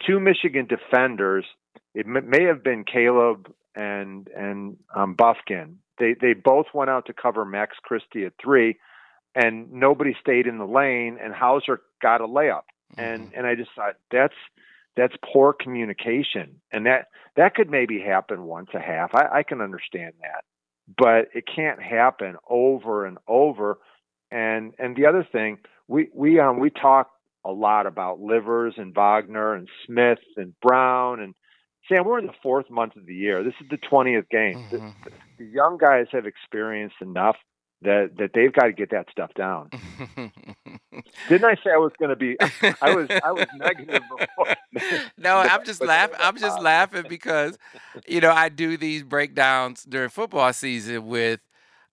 Two 0.05 0.19
Michigan 0.19 0.67
defenders. 0.67 1.45
It 1.93 2.05
m- 2.05 2.29
may 2.29 2.43
have 2.43 2.63
been 2.63 2.83
Caleb 2.83 3.51
and 3.75 4.27
and 4.35 4.77
um, 4.95 5.15
Bufkin. 5.15 5.75
They 5.99 6.15
they 6.19 6.33
both 6.33 6.67
went 6.73 6.89
out 6.89 7.05
to 7.07 7.13
cover 7.13 7.45
Max 7.45 7.77
Christie 7.83 8.25
at 8.25 8.33
three, 8.41 8.77
and 9.35 9.71
nobody 9.71 10.15
stayed 10.19 10.47
in 10.47 10.57
the 10.57 10.65
lane. 10.65 11.17
And 11.23 11.33
Hauser 11.33 11.81
got 12.01 12.21
a 12.21 12.27
layup. 12.27 12.61
Mm-hmm. 12.95 13.01
And 13.01 13.31
and 13.35 13.47
I 13.47 13.55
just 13.55 13.71
thought 13.75 13.95
that's 14.11 14.35
that's 14.95 15.13
poor 15.33 15.53
communication, 15.53 16.59
and 16.71 16.85
that 16.85 17.07
that 17.35 17.53
could 17.53 17.69
maybe 17.69 17.99
happen 17.99 18.43
once 18.43 18.69
a 18.73 18.79
half. 18.79 19.13
I, 19.13 19.39
I 19.39 19.43
can 19.43 19.61
understand 19.61 20.13
that, 20.21 20.43
but 20.95 21.29
it 21.33 21.45
can't 21.53 21.81
happen 21.81 22.35
over 22.49 23.05
and 23.05 23.17
over. 23.27 23.79
And 24.31 24.73
and 24.79 24.95
the 24.95 25.05
other 25.05 25.27
thing, 25.29 25.59
we 25.87 26.09
we 26.13 26.39
um 26.39 26.59
we 26.59 26.69
talk 26.69 27.11
a 27.45 27.51
lot 27.51 27.85
about 27.85 28.19
Livers 28.19 28.75
and 28.77 28.93
Wagner 28.93 29.53
and 29.53 29.69
Smith 29.85 30.19
and 30.35 30.53
Brown 30.61 31.19
and 31.19 31.33
Sam. 31.87 32.05
We're 32.05 32.19
in 32.19 32.27
the 32.27 32.33
fourth 32.43 32.69
month 32.69 32.95
of 32.95 33.05
the 33.05 33.15
year. 33.15 33.43
This 33.43 33.53
is 33.61 33.67
the 33.69 33.77
twentieth 33.77 34.29
game. 34.29 34.65
Mm-hmm. 34.71 34.87
The, 35.03 35.11
the 35.39 35.45
young 35.45 35.77
guys 35.77 36.07
have 36.11 36.25
experienced 36.25 36.97
enough 37.01 37.37
that 37.81 38.11
that 38.17 38.31
they've 38.33 38.53
got 38.53 38.65
to 38.65 38.73
get 38.73 38.91
that 38.91 39.07
stuff 39.11 39.31
down. 39.35 39.69
Didn't 41.29 41.45
I 41.45 41.55
say 41.55 41.71
I 41.73 41.77
was 41.77 41.91
going 41.99 42.09
to 42.09 42.15
be? 42.15 42.37
I 42.81 42.95
was 42.95 43.07
I 43.09 43.31
was 43.31 43.45
negative 43.55 44.03
before. 44.17 44.55
no, 45.17 45.37
I'm 45.37 45.65
just 45.65 45.83
laughing. 45.83 46.17
I'm 46.19 46.37
just 46.37 46.61
laughing 46.61 47.05
because 47.07 47.57
you 48.07 48.21
know 48.21 48.31
I 48.31 48.49
do 48.49 48.77
these 48.77 49.03
breakdowns 49.03 49.83
during 49.83 50.09
football 50.09 50.51
season 50.53 51.07
with 51.07 51.41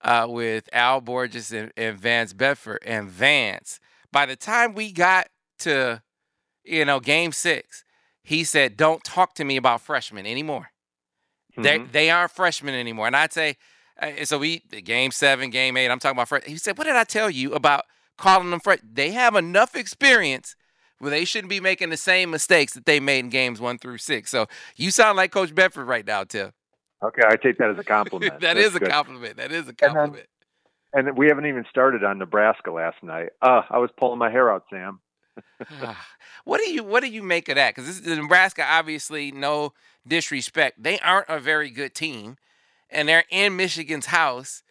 uh, 0.01 0.27
with 0.29 0.69
Al 0.73 1.01
Borges 1.01 1.51
and, 1.51 1.71
and 1.77 1.97
Vance 1.97 2.33
Bedford 2.33 2.79
and 2.85 3.09
Vance. 3.09 3.79
By 4.11 4.25
the 4.25 4.35
time 4.35 4.73
we 4.73 4.91
got 4.91 5.27
to 5.59 6.01
you 6.63 6.85
know 6.85 6.99
game 6.99 7.31
six, 7.31 7.83
he 8.23 8.43
said, 8.43 8.77
"Don't 8.77 9.03
talk 9.03 9.35
to 9.35 9.43
me 9.43 9.57
about 9.57 9.81
freshmen 9.81 10.25
anymore. 10.25 10.71
Mm-hmm. 11.53 11.63
They 11.63 11.77
they 11.77 12.09
aren't 12.09 12.31
freshmen 12.31 12.75
anymore." 12.75 13.07
And 13.07 13.15
I'd 13.15 13.33
say 13.33 13.57
so 14.23 14.37
we 14.37 14.59
game 14.59 15.11
seven, 15.11 15.49
game 15.49 15.77
eight. 15.77 15.89
I'm 15.89 15.99
talking 15.99 16.19
about. 16.19 16.43
He 16.45 16.57
said, 16.57 16.77
"What 16.77 16.85
did 16.85 16.95
I 16.95 17.03
tell 17.03 17.29
you 17.29 17.53
about 17.53 17.85
calling 18.17 18.51
them 18.51 18.59
fresh? 18.59 18.79
They 18.83 19.11
have 19.11 19.35
enough 19.35 19.75
experience 19.75 20.55
where 20.99 21.11
they 21.11 21.25
shouldn't 21.25 21.49
be 21.49 21.59
making 21.59 21.89
the 21.89 21.97
same 21.97 22.31
mistakes 22.31 22.73
that 22.73 22.85
they 22.85 22.99
made 22.99 23.19
in 23.19 23.29
games 23.29 23.59
one 23.59 23.77
through 23.77 23.97
six. 23.97 24.31
So 24.31 24.47
you 24.75 24.91
sound 24.91 25.17
like 25.17 25.31
Coach 25.31 25.53
Bedford 25.53 25.85
right 25.85 26.05
now, 26.05 26.23
Tim. 26.23 26.51
Okay, 27.03 27.21
I 27.25 27.35
take 27.35 27.57
that 27.57 27.69
as 27.69 27.77
a 27.77 27.83
compliment. 27.83 28.33
that 28.39 28.55
That's 28.55 28.67
is 28.67 28.75
a 28.75 28.79
good. 28.79 28.89
compliment. 28.89 29.37
That 29.37 29.51
is 29.51 29.67
a 29.67 29.73
compliment. 29.73 30.27
And, 30.93 31.05
then, 31.05 31.09
and 31.09 31.17
we 31.17 31.27
haven't 31.27 31.45
even 31.45 31.65
started 31.69 32.03
on 32.03 32.17
Nebraska 32.17 32.71
last 32.71 33.03
night. 33.03 33.29
Uh, 33.41 33.61
I 33.69 33.77
was 33.77 33.89
pulling 33.97 34.17
my 34.17 34.31
hair 34.31 34.51
out, 34.51 34.63
Sam. 34.69 34.99
what 36.45 36.61
do 36.61 36.69
you 36.69 36.83
What 36.83 37.03
do 37.03 37.09
you 37.09 37.21
make 37.21 37.49
of 37.49 37.55
that? 37.55 37.75
Because 37.75 38.01
Nebraska, 38.05 38.65
obviously, 38.65 39.31
no 39.31 39.73
disrespect, 40.07 40.81
they 40.81 40.97
aren't 40.99 41.27
a 41.27 41.39
very 41.39 41.69
good 41.69 41.93
team 41.93 42.37
and 42.89 43.09
they're 43.09 43.25
in 43.29 43.55
Michigan's 43.55 44.07
house. 44.07 44.63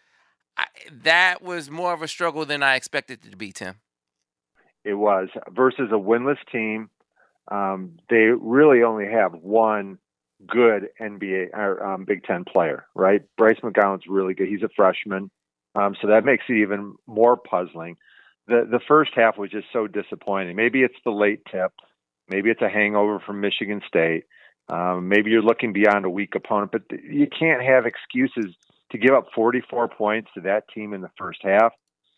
I, 0.56 0.66
that 1.02 1.42
was 1.42 1.70
more 1.70 1.92
of 1.92 2.02
a 2.02 2.08
struggle 2.08 2.44
than 2.44 2.62
I 2.62 2.76
expected 2.76 3.20
it 3.24 3.30
to 3.30 3.36
be, 3.36 3.52
Tim. 3.52 3.76
It 4.84 4.94
was 4.94 5.28
versus 5.50 5.90
a 5.90 5.98
winless 5.98 6.38
team. 6.52 6.90
Um, 7.50 7.98
they 8.10 8.28
really 8.38 8.82
only 8.82 9.06
have 9.06 9.32
one 9.34 9.98
good 10.46 10.88
NBA 11.00 11.48
or 11.54 11.84
um, 11.84 12.04
Big 12.04 12.24
Ten 12.24 12.44
player, 12.44 12.86
right? 12.94 13.22
Bryce 13.36 13.58
McGowens 13.62 14.02
really 14.08 14.34
good. 14.34 14.48
He's 14.48 14.62
a 14.62 14.68
freshman, 14.74 15.30
um, 15.74 15.94
so 16.00 16.08
that 16.08 16.24
makes 16.24 16.44
it 16.48 16.54
even 16.54 16.94
more 17.06 17.36
puzzling. 17.36 17.96
The 18.46 18.66
the 18.70 18.80
first 18.86 19.12
half 19.14 19.38
was 19.38 19.50
just 19.50 19.66
so 19.72 19.86
disappointing. 19.86 20.56
Maybe 20.56 20.82
it's 20.82 20.94
the 21.04 21.10
late 21.10 21.40
tip, 21.50 21.72
maybe 22.28 22.50
it's 22.50 22.62
a 22.62 22.68
hangover 22.68 23.20
from 23.20 23.40
Michigan 23.40 23.80
State. 23.86 24.24
Um, 24.68 25.08
maybe 25.08 25.30
you're 25.30 25.42
looking 25.42 25.72
beyond 25.74 26.06
a 26.06 26.10
weak 26.10 26.34
opponent, 26.34 26.72
but 26.72 26.82
you 26.90 27.26
can't 27.26 27.62
have 27.62 27.84
excuses 27.84 28.54
to 28.92 28.98
give 28.98 29.14
up 29.14 29.28
44 29.34 29.88
points 29.88 30.30
to 30.34 30.42
that 30.42 30.64
team 30.74 30.92
in 30.92 31.00
the 31.00 31.10
first 31.18 31.40
half. 31.42 31.72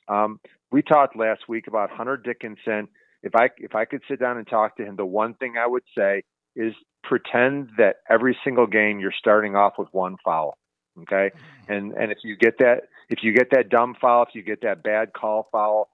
Um, 0.09 0.41
we 0.71 0.83
talked 0.83 1.17
last 1.17 1.49
week 1.49 1.67
about 1.67 1.91
Hunter 1.91 2.17
Dickinson. 2.17 2.89
If 3.23 3.35
I 3.35 3.49
if 3.59 3.75
I 3.75 3.85
could 3.85 4.03
sit 4.09 4.21
down 4.21 4.39
and 4.39 4.47
talk 4.47 4.77
to 4.77 4.85
him, 4.85 4.97
the 4.97 5.07
one 5.07 5.35
thing 5.35 5.55
I 5.59 5.67
would 5.67 5.83
say 5.97 6.23
is 6.55 6.75
pretend 7.03 7.71
that 7.79 7.97
every 8.09 8.37
single 8.45 8.67
game 8.67 9.01
you're 9.01 9.15
starting 9.17 9.57
off 9.57 9.75
with 9.79 9.89
one 9.93 10.17
foul. 10.25 10.57
Okay, 11.03 11.31
mm-hmm. 11.35 11.73
and 11.73 11.93
and 11.93 12.13
if 12.13 12.19
you 12.25 12.37
get 12.37 12.59
that 12.59 12.83
if 13.09 13.23
you 13.23 13.33
get 13.33 13.51
that 13.53 13.69
dumb 13.69 13.95
foul, 14.01 14.23
if 14.23 14.35
you 14.35 14.43
get 14.43 14.63
that 14.63 14.83
bad 14.83 15.13
call 15.13 15.49
foul, 15.51 15.89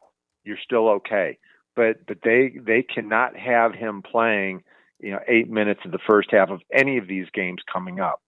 you're 0.45 0.59
still 0.63 0.89
okay. 0.89 1.39
But 1.75 2.07
but 2.07 2.19
they 2.23 2.55
they 2.59 2.83
cannot 2.83 3.37
have 3.37 3.75
him 3.75 4.03
playing 4.03 4.63
you 5.03 5.11
know, 5.11 5.19
eight 5.27 5.51
minutes 5.51 5.81
of 5.85 5.91
the 5.91 5.99
first 6.09 6.29
half 6.31 6.49
of 6.49 6.61
any 6.73 6.97
of 6.97 7.09
these 7.09 7.27
games 7.35 7.61
coming 7.71 8.01
up. 8.01 8.23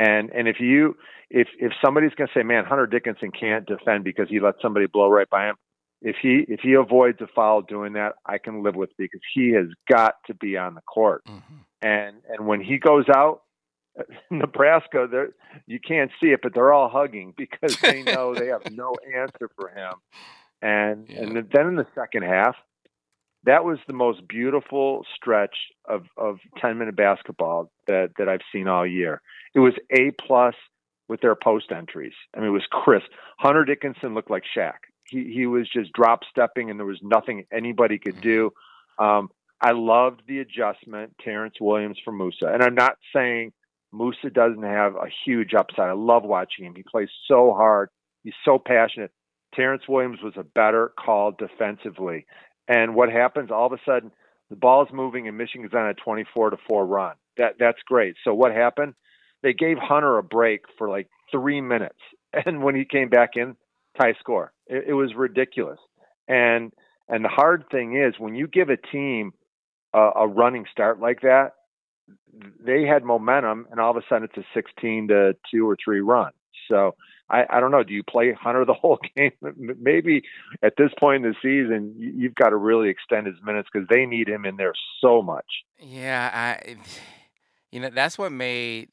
And 0.00 0.30
and 0.30 0.48
if 0.48 0.60
you 0.60 0.96
if 1.28 1.48
if 1.58 1.72
somebody's 1.84 2.14
going 2.16 2.28
to 2.28 2.32
say, 2.34 2.42
man, 2.42 2.64
Hunter 2.64 2.86
Dickinson 2.86 3.30
can't 3.30 3.66
defend 3.66 4.02
because 4.02 4.30
he 4.30 4.40
let 4.40 4.54
somebody 4.62 4.86
blow 4.86 5.10
right 5.10 5.28
by 5.28 5.50
him, 5.50 5.56
if 6.00 6.16
he 6.22 6.46
if 6.48 6.60
he 6.60 6.72
avoids 6.72 7.20
a 7.20 7.26
foul 7.26 7.60
doing 7.60 7.92
that, 7.92 8.14
I 8.24 8.38
can 8.38 8.62
live 8.62 8.76
with 8.76 8.88
because 8.96 9.20
he 9.34 9.52
has 9.52 9.66
got 9.92 10.14
to 10.26 10.34
be 10.34 10.56
on 10.56 10.74
the 10.74 10.80
court. 10.80 11.22
Mm-hmm. 11.26 11.56
And 11.82 12.16
and 12.30 12.46
when 12.46 12.62
he 12.62 12.78
goes 12.78 13.04
out, 13.14 13.42
Nebraska, 14.30 15.06
they 15.10 15.24
you 15.66 15.78
can't 15.78 16.10
see 16.18 16.28
it, 16.28 16.40
but 16.42 16.54
they're 16.54 16.72
all 16.72 16.88
hugging 16.88 17.34
because 17.36 17.76
they 17.80 18.02
know 18.02 18.34
they 18.34 18.46
have 18.46 18.62
no 18.72 18.94
answer 19.14 19.50
for 19.54 19.68
him. 19.68 19.92
And 20.62 21.08
yeah. 21.10 21.24
and 21.24 21.48
then 21.52 21.66
in 21.66 21.76
the 21.76 21.86
second 21.94 22.22
half, 22.22 22.56
that 23.44 23.66
was 23.66 23.78
the 23.86 23.92
most 23.92 24.26
beautiful 24.26 25.04
stretch 25.14 25.56
of 25.86 26.06
of 26.16 26.38
ten 26.58 26.78
minute 26.78 26.96
basketball 26.96 27.70
that 27.86 28.12
that 28.16 28.30
I've 28.30 28.40
seen 28.50 28.66
all 28.66 28.86
year. 28.86 29.20
It 29.54 29.60
was 29.60 29.74
a 29.90 30.12
plus 30.12 30.54
with 31.08 31.20
their 31.20 31.34
post 31.34 31.72
entries. 31.72 32.12
I 32.34 32.40
mean, 32.40 32.48
it 32.48 32.52
was 32.52 32.66
crisp. 32.70 33.06
Hunter 33.38 33.64
Dickinson 33.64 34.14
looked 34.14 34.30
like 34.30 34.44
Shaq. 34.56 34.78
He 35.04 35.32
he 35.34 35.46
was 35.46 35.68
just 35.68 35.92
drop 35.92 36.20
stepping, 36.30 36.70
and 36.70 36.78
there 36.78 36.86
was 36.86 37.00
nothing 37.02 37.44
anybody 37.52 37.98
could 37.98 38.20
do. 38.20 38.52
Um, 38.98 39.30
I 39.60 39.72
loved 39.72 40.22
the 40.26 40.38
adjustment, 40.38 41.14
Terrance 41.22 41.56
Williams 41.60 41.98
for 42.04 42.12
Moussa, 42.12 42.46
and 42.46 42.62
I'm 42.62 42.74
not 42.74 42.96
saying 43.14 43.52
Moussa 43.92 44.30
doesn't 44.30 44.62
have 44.62 44.94
a 44.94 45.08
huge 45.24 45.52
upside. 45.54 45.88
I 45.88 45.92
love 45.92 46.22
watching 46.24 46.64
him. 46.64 46.74
He 46.74 46.82
plays 46.82 47.08
so 47.26 47.52
hard. 47.52 47.90
He's 48.22 48.34
so 48.44 48.58
passionate. 48.58 49.10
Terrance 49.54 49.82
Williams 49.88 50.20
was 50.22 50.34
a 50.36 50.44
better 50.44 50.92
call 50.98 51.32
defensively. 51.32 52.26
And 52.68 52.94
what 52.94 53.10
happens 53.10 53.50
all 53.50 53.66
of 53.66 53.72
a 53.72 53.80
sudden, 53.84 54.12
the 54.48 54.56
ball's 54.56 54.88
moving 54.92 55.26
and 55.26 55.36
Michigan's 55.36 55.74
on 55.74 55.88
a 55.88 55.94
24 55.94 56.50
to 56.50 56.56
4 56.68 56.86
run. 56.86 57.16
That 57.36 57.56
that's 57.58 57.82
great. 57.84 58.16
So 58.24 58.34
what 58.34 58.52
happened? 58.52 58.94
They 59.42 59.52
gave 59.52 59.78
Hunter 59.78 60.18
a 60.18 60.22
break 60.22 60.62
for 60.76 60.88
like 60.88 61.08
three 61.30 61.60
minutes, 61.60 61.98
and 62.46 62.62
when 62.62 62.74
he 62.74 62.84
came 62.84 63.08
back 63.08 63.30
in, 63.36 63.56
tie 64.00 64.14
score. 64.18 64.52
It, 64.66 64.84
it 64.88 64.94
was 64.94 65.14
ridiculous. 65.14 65.78
And 66.28 66.72
and 67.08 67.24
the 67.24 67.28
hard 67.28 67.64
thing 67.70 67.96
is 67.96 68.14
when 68.18 68.34
you 68.34 68.46
give 68.46 68.68
a 68.68 68.76
team 68.76 69.32
a, 69.92 70.10
a 70.16 70.28
running 70.28 70.64
start 70.70 71.00
like 71.00 71.22
that, 71.22 71.54
they 72.64 72.84
had 72.84 73.04
momentum, 73.04 73.66
and 73.70 73.80
all 73.80 73.90
of 73.90 73.96
a 73.96 74.02
sudden 74.08 74.24
it's 74.24 74.36
a 74.36 74.46
16 74.54 75.08
to 75.08 75.36
two 75.50 75.68
or 75.68 75.76
three 75.82 76.00
run. 76.00 76.30
So 76.68 76.94
I, 77.28 77.44
I 77.48 77.60
don't 77.60 77.70
know. 77.70 77.82
Do 77.82 77.94
you 77.94 78.02
play 78.02 78.32
Hunter 78.32 78.64
the 78.64 78.74
whole 78.80 78.98
game? 79.16 79.32
Maybe 79.56 80.22
at 80.62 80.74
this 80.76 80.90
point 80.98 81.24
in 81.24 81.30
the 81.30 81.36
season, 81.42 81.94
you've 81.96 82.34
got 82.34 82.50
to 82.50 82.56
really 82.56 82.88
extend 82.88 83.26
his 83.26 83.36
minutes 83.44 83.68
because 83.72 83.88
they 83.88 84.06
need 84.06 84.28
him 84.28 84.44
in 84.44 84.56
there 84.56 84.72
so 85.00 85.22
much. 85.22 85.46
Yeah, 85.78 86.30
I, 86.32 86.76
you 87.72 87.80
know, 87.80 87.90
that's 87.90 88.18
what 88.18 88.32
made 88.32 88.88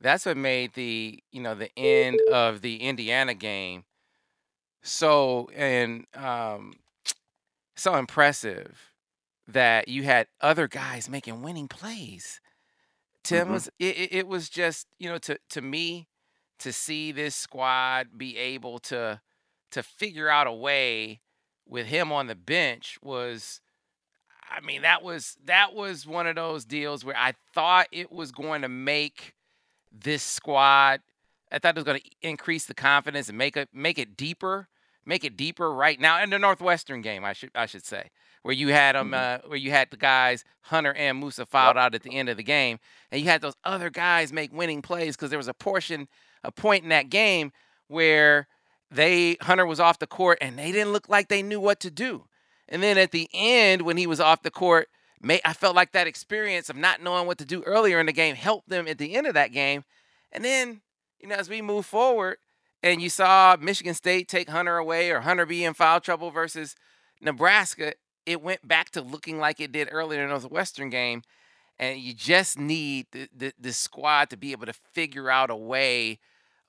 that's 0.00 0.26
what 0.26 0.36
made 0.36 0.74
the 0.74 1.22
you 1.32 1.40
know 1.40 1.54
the 1.54 1.70
end 1.76 2.20
of 2.32 2.60
the 2.60 2.76
Indiana 2.76 3.34
game 3.34 3.84
so 4.82 5.48
and 5.54 6.06
um 6.14 6.74
so 7.76 7.94
impressive 7.94 8.92
that 9.46 9.88
you 9.88 10.02
had 10.02 10.26
other 10.40 10.68
guys 10.68 11.08
making 11.08 11.42
winning 11.42 11.68
plays. 11.68 12.40
Tim 13.24 13.44
mm-hmm. 13.44 13.52
was 13.54 13.68
it, 13.78 14.12
it 14.12 14.28
was 14.28 14.48
just 14.48 14.86
you 14.98 15.08
know 15.08 15.18
to 15.18 15.38
to 15.50 15.62
me 15.62 16.08
to 16.60 16.72
see 16.72 17.12
this 17.12 17.34
squad 17.34 18.08
be 18.16 18.36
able 18.36 18.78
to 18.80 19.20
to 19.70 19.82
figure 19.82 20.28
out 20.28 20.46
a 20.46 20.52
way 20.52 21.20
with 21.66 21.86
him 21.86 22.10
on 22.12 22.26
the 22.26 22.34
bench 22.34 22.98
was 23.02 23.60
I 24.50 24.60
mean 24.60 24.82
that 24.82 25.02
was 25.02 25.36
that 25.44 25.74
was 25.74 26.06
one 26.06 26.26
of 26.26 26.36
those 26.36 26.64
deals 26.64 27.04
where 27.04 27.16
I 27.16 27.34
thought 27.54 27.88
it 27.92 28.10
was 28.10 28.32
going 28.32 28.62
to 28.62 28.68
make 28.68 29.34
this 29.92 30.22
squad 30.22 31.00
I 31.50 31.58
thought 31.58 31.70
it 31.70 31.76
was 31.76 31.84
going 31.84 32.00
to 32.00 32.10
increase 32.28 32.66
the 32.66 32.74
confidence 32.74 33.28
and 33.28 33.38
make 33.38 33.56
it 33.56 33.70
make 33.72 33.98
it 33.98 34.16
deeper, 34.16 34.68
make 35.06 35.24
it 35.24 35.36
deeper 35.36 35.72
right 35.72 35.98
now 35.98 36.22
in 36.22 36.30
the 36.30 36.38
Northwestern 36.38 37.00
game 37.00 37.24
I 37.24 37.32
should 37.32 37.50
I 37.54 37.66
should 37.66 37.84
say 37.84 38.10
where 38.42 38.54
you 38.54 38.68
had 38.68 38.94
them 38.94 39.10
mm-hmm. 39.10 39.46
uh, 39.46 39.48
where 39.48 39.58
you 39.58 39.70
had 39.70 39.90
the 39.90 39.96
guys 39.96 40.44
Hunter 40.62 40.92
and 40.94 41.18
Moussa 41.18 41.46
fouled 41.46 41.76
out 41.76 41.94
at 41.94 42.02
the 42.02 42.14
end 42.14 42.28
of 42.28 42.36
the 42.36 42.42
game 42.42 42.78
and 43.10 43.20
you 43.20 43.28
had 43.28 43.40
those 43.40 43.56
other 43.64 43.90
guys 43.90 44.32
make 44.32 44.52
winning 44.52 44.82
plays 44.82 45.16
because 45.16 45.30
there 45.30 45.38
was 45.38 45.48
a 45.48 45.54
portion 45.54 46.08
a 46.44 46.52
point 46.52 46.82
in 46.82 46.90
that 46.90 47.10
game 47.10 47.52
where 47.88 48.46
they 48.90 49.36
Hunter 49.40 49.66
was 49.66 49.80
off 49.80 49.98
the 49.98 50.06
court 50.06 50.38
and 50.40 50.58
they 50.58 50.72
didn't 50.72 50.92
look 50.92 51.08
like 51.08 51.28
they 51.28 51.42
knew 51.42 51.60
what 51.60 51.80
to 51.80 51.90
do. 51.90 52.24
And 52.68 52.82
then 52.82 52.98
at 52.98 53.12
the 53.12 53.28
end, 53.32 53.82
when 53.82 53.96
he 53.96 54.06
was 54.06 54.20
off 54.20 54.42
the 54.42 54.50
court, 54.50 54.88
may, 55.20 55.40
I 55.44 55.52
felt 55.52 55.76
like 55.76 55.92
that 55.92 56.06
experience 56.06 56.68
of 56.68 56.76
not 56.76 57.02
knowing 57.02 57.26
what 57.26 57.38
to 57.38 57.44
do 57.44 57.62
earlier 57.62 58.00
in 58.00 58.06
the 58.06 58.12
game 58.12 58.34
helped 58.34 58.68
them 58.68 58.86
at 58.88 58.98
the 58.98 59.14
end 59.14 59.26
of 59.26 59.34
that 59.34 59.52
game. 59.52 59.84
And 60.32 60.44
then, 60.44 60.82
you 61.20 61.28
know, 61.28 61.36
as 61.36 61.48
we 61.48 61.62
move 61.62 61.86
forward, 61.86 62.38
and 62.82 63.02
you 63.02 63.10
saw 63.10 63.56
Michigan 63.60 63.94
State 63.94 64.28
take 64.28 64.48
Hunter 64.48 64.76
away 64.76 65.10
or 65.10 65.20
Hunter 65.20 65.46
be 65.46 65.64
in 65.64 65.74
foul 65.74 66.00
trouble 66.00 66.30
versus 66.30 66.76
Nebraska, 67.20 67.94
it 68.24 68.42
went 68.42 68.66
back 68.66 68.90
to 68.90 69.02
looking 69.02 69.38
like 69.38 69.60
it 69.60 69.72
did 69.72 69.88
earlier 69.90 70.22
in 70.22 70.28
the 70.28 70.32
Northwestern 70.32 70.90
game. 70.90 71.22
And 71.78 71.98
you 71.98 72.12
just 72.12 72.58
need 72.58 73.06
the, 73.12 73.28
the, 73.36 73.52
the 73.58 73.72
squad 73.72 74.30
to 74.30 74.36
be 74.36 74.52
able 74.52 74.66
to 74.66 74.72
figure 74.72 75.30
out 75.30 75.50
a 75.50 75.56
way 75.56 76.18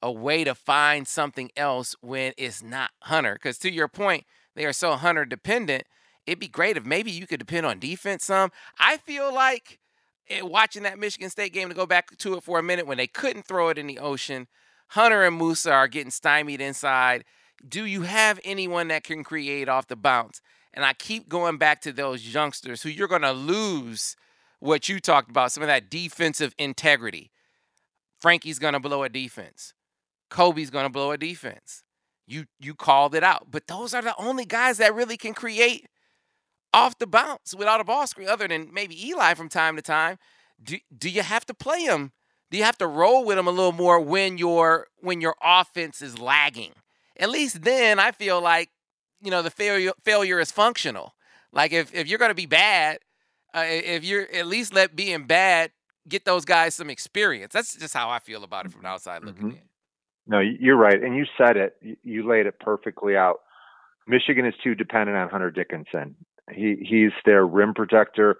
a 0.01 0.11
way 0.11 0.43
to 0.43 0.55
find 0.55 1.07
something 1.07 1.51
else 1.57 1.95
when 2.01 2.33
it's 2.37 2.63
not 2.63 2.91
Hunter. 3.01 3.33
Because 3.33 3.57
to 3.59 3.71
your 3.71 3.87
point, 3.87 4.25
they 4.55 4.65
are 4.65 4.73
so 4.73 4.93
Hunter 4.93 5.25
dependent. 5.25 5.83
It'd 6.29 6.39
be 6.39 6.47
great 6.47 6.77
if 6.77 6.85
maybe 6.85 7.09
you 7.09 7.25
could 7.25 7.39
depend 7.39 7.65
on 7.65 7.79
defense 7.79 8.23
some. 8.23 8.51
I 8.77 8.97
feel 8.97 9.33
like 9.33 9.79
eh, 10.29 10.41
watching 10.41 10.83
that 10.83 10.99
Michigan 10.99 11.31
State 11.31 11.53
game 11.53 11.69
to 11.69 11.75
go 11.75 11.87
back 11.87 12.15
to 12.19 12.35
it 12.35 12.43
for 12.43 12.59
a 12.59 12.63
minute 12.63 12.85
when 12.85 12.99
they 12.99 13.07
couldn't 13.07 13.47
throw 13.47 13.69
it 13.69 13.79
in 13.79 13.87
the 13.87 13.97
ocean. 13.97 14.47
Hunter 14.89 15.23
and 15.23 15.35
Moussa 15.35 15.71
are 15.71 15.87
getting 15.87 16.11
stymied 16.11 16.61
inside. 16.61 17.25
Do 17.67 17.83
you 17.83 18.03
have 18.03 18.39
anyone 18.43 18.89
that 18.89 19.03
can 19.03 19.23
create 19.23 19.67
off 19.67 19.87
the 19.87 19.95
bounce? 19.95 20.39
And 20.71 20.85
I 20.85 20.93
keep 20.93 21.29
going 21.29 21.57
back 21.57 21.81
to 21.81 21.91
those 21.91 22.31
youngsters 22.31 22.83
who 22.83 22.89
you're 22.89 23.07
going 23.07 23.23
to 23.23 23.31
lose 23.31 24.15
what 24.59 24.87
you 24.87 24.99
talked 24.99 25.31
about, 25.31 25.51
some 25.51 25.63
of 25.63 25.67
that 25.67 25.89
defensive 25.89 26.53
integrity. 26.59 27.31
Frankie's 28.21 28.59
going 28.59 28.73
to 28.73 28.79
blow 28.79 29.01
a 29.01 29.09
defense. 29.09 29.73
Kobe's 30.29 30.69
going 30.69 30.85
to 30.85 30.91
blow 30.91 31.09
a 31.09 31.17
defense. 31.17 31.83
You 32.27 32.45
you 32.59 32.75
called 32.75 33.15
it 33.15 33.23
out. 33.23 33.47
But 33.49 33.65
those 33.65 33.95
are 33.95 34.03
the 34.03 34.13
only 34.19 34.45
guys 34.45 34.77
that 34.77 34.93
really 34.93 35.17
can 35.17 35.33
create 35.33 35.87
off 36.73 36.97
the 36.99 37.07
bounce 37.07 37.53
without 37.53 37.81
a 37.81 37.83
ball 37.83 38.07
screen, 38.07 38.27
other 38.27 38.47
than 38.47 38.73
maybe 38.73 39.07
Eli 39.07 39.33
from 39.33 39.49
time 39.49 39.75
to 39.75 39.81
time. 39.81 40.17
Do, 40.61 40.77
do 40.95 41.09
you 41.09 41.21
have 41.21 41.45
to 41.45 41.53
play 41.53 41.81
him? 41.81 42.11
Do 42.51 42.57
you 42.57 42.63
have 42.63 42.77
to 42.79 42.87
roll 42.87 43.25
with 43.25 43.37
him 43.37 43.47
a 43.47 43.51
little 43.51 43.71
more 43.71 43.99
when 43.99 44.37
your 44.37 44.87
when 44.99 45.21
your 45.21 45.35
offense 45.43 46.01
is 46.01 46.19
lagging? 46.19 46.73
At 47.17 47.29
least 47.29 47.63
then 47.63 47.99
I 47.99 48.11
feel 48.11 48.41
like, 48.41 48.69
you 49.21 49.31
know, 49.31 49.41
the 49.41 49.51
failure 49.51 49.93
failure 50.03 50.39
is 50.39 50.51
functional. 50.51 51.13
Like 51.51 51.71
if, 51.71 51.93
if 51.93 52.07
you're 52.07 52.19
gonna 52.19 52.33
be 52.33 52.45
bad, 52.45 52.99
uh, 53.53 53.65
if 53.65 54.03
you're 54.03 54.27
at 54.33 54.47
least 54.47 54.73
let 54.73 54.95
being 54.95 55.25
bad 55.25 55.71
get 56.07 56.25
those 56.25 56.43
guys 56.43 56.75
some 56.75 56.89
experience. 56.89 57.53
That's 57.53 57.75
just 57.75 57.93
how 57.93 58.09
I 58.09 58.19
feel 58.19 58.43
about 58.43 58.65
it 58.65 58.71
from 58.71 58.81
the 58.81 58.87
outside 58.87 59.23
looking 59.23 59.49
mm-hmm. 59.49 59.57
in. 59.57 59.69
No, 60.27 60.39
you're 60.39 60.77
right, 60.77 61.01
and 61.01 61.15
you 61.15 61.25
said 61.37 61.57
it. 61.57 61.75
You 62.03 62.27
laid 62.27 62.45
it 62.45 62.59
perfectly 62.59 63.15
out. 63.15 63.39
Michigan 64.07 64.45
is 64.45 64.53
too 64.63 64.75
dependent 64.75 65.17
on 65.17 65.29
Hunter 65.29 65.51
Dickinson. 65.51 66.15
He 66.53 66.77
he's 66.81 67.11
their 67.25 67.45
rim 67.45 67.73
protector. 67.73 68.37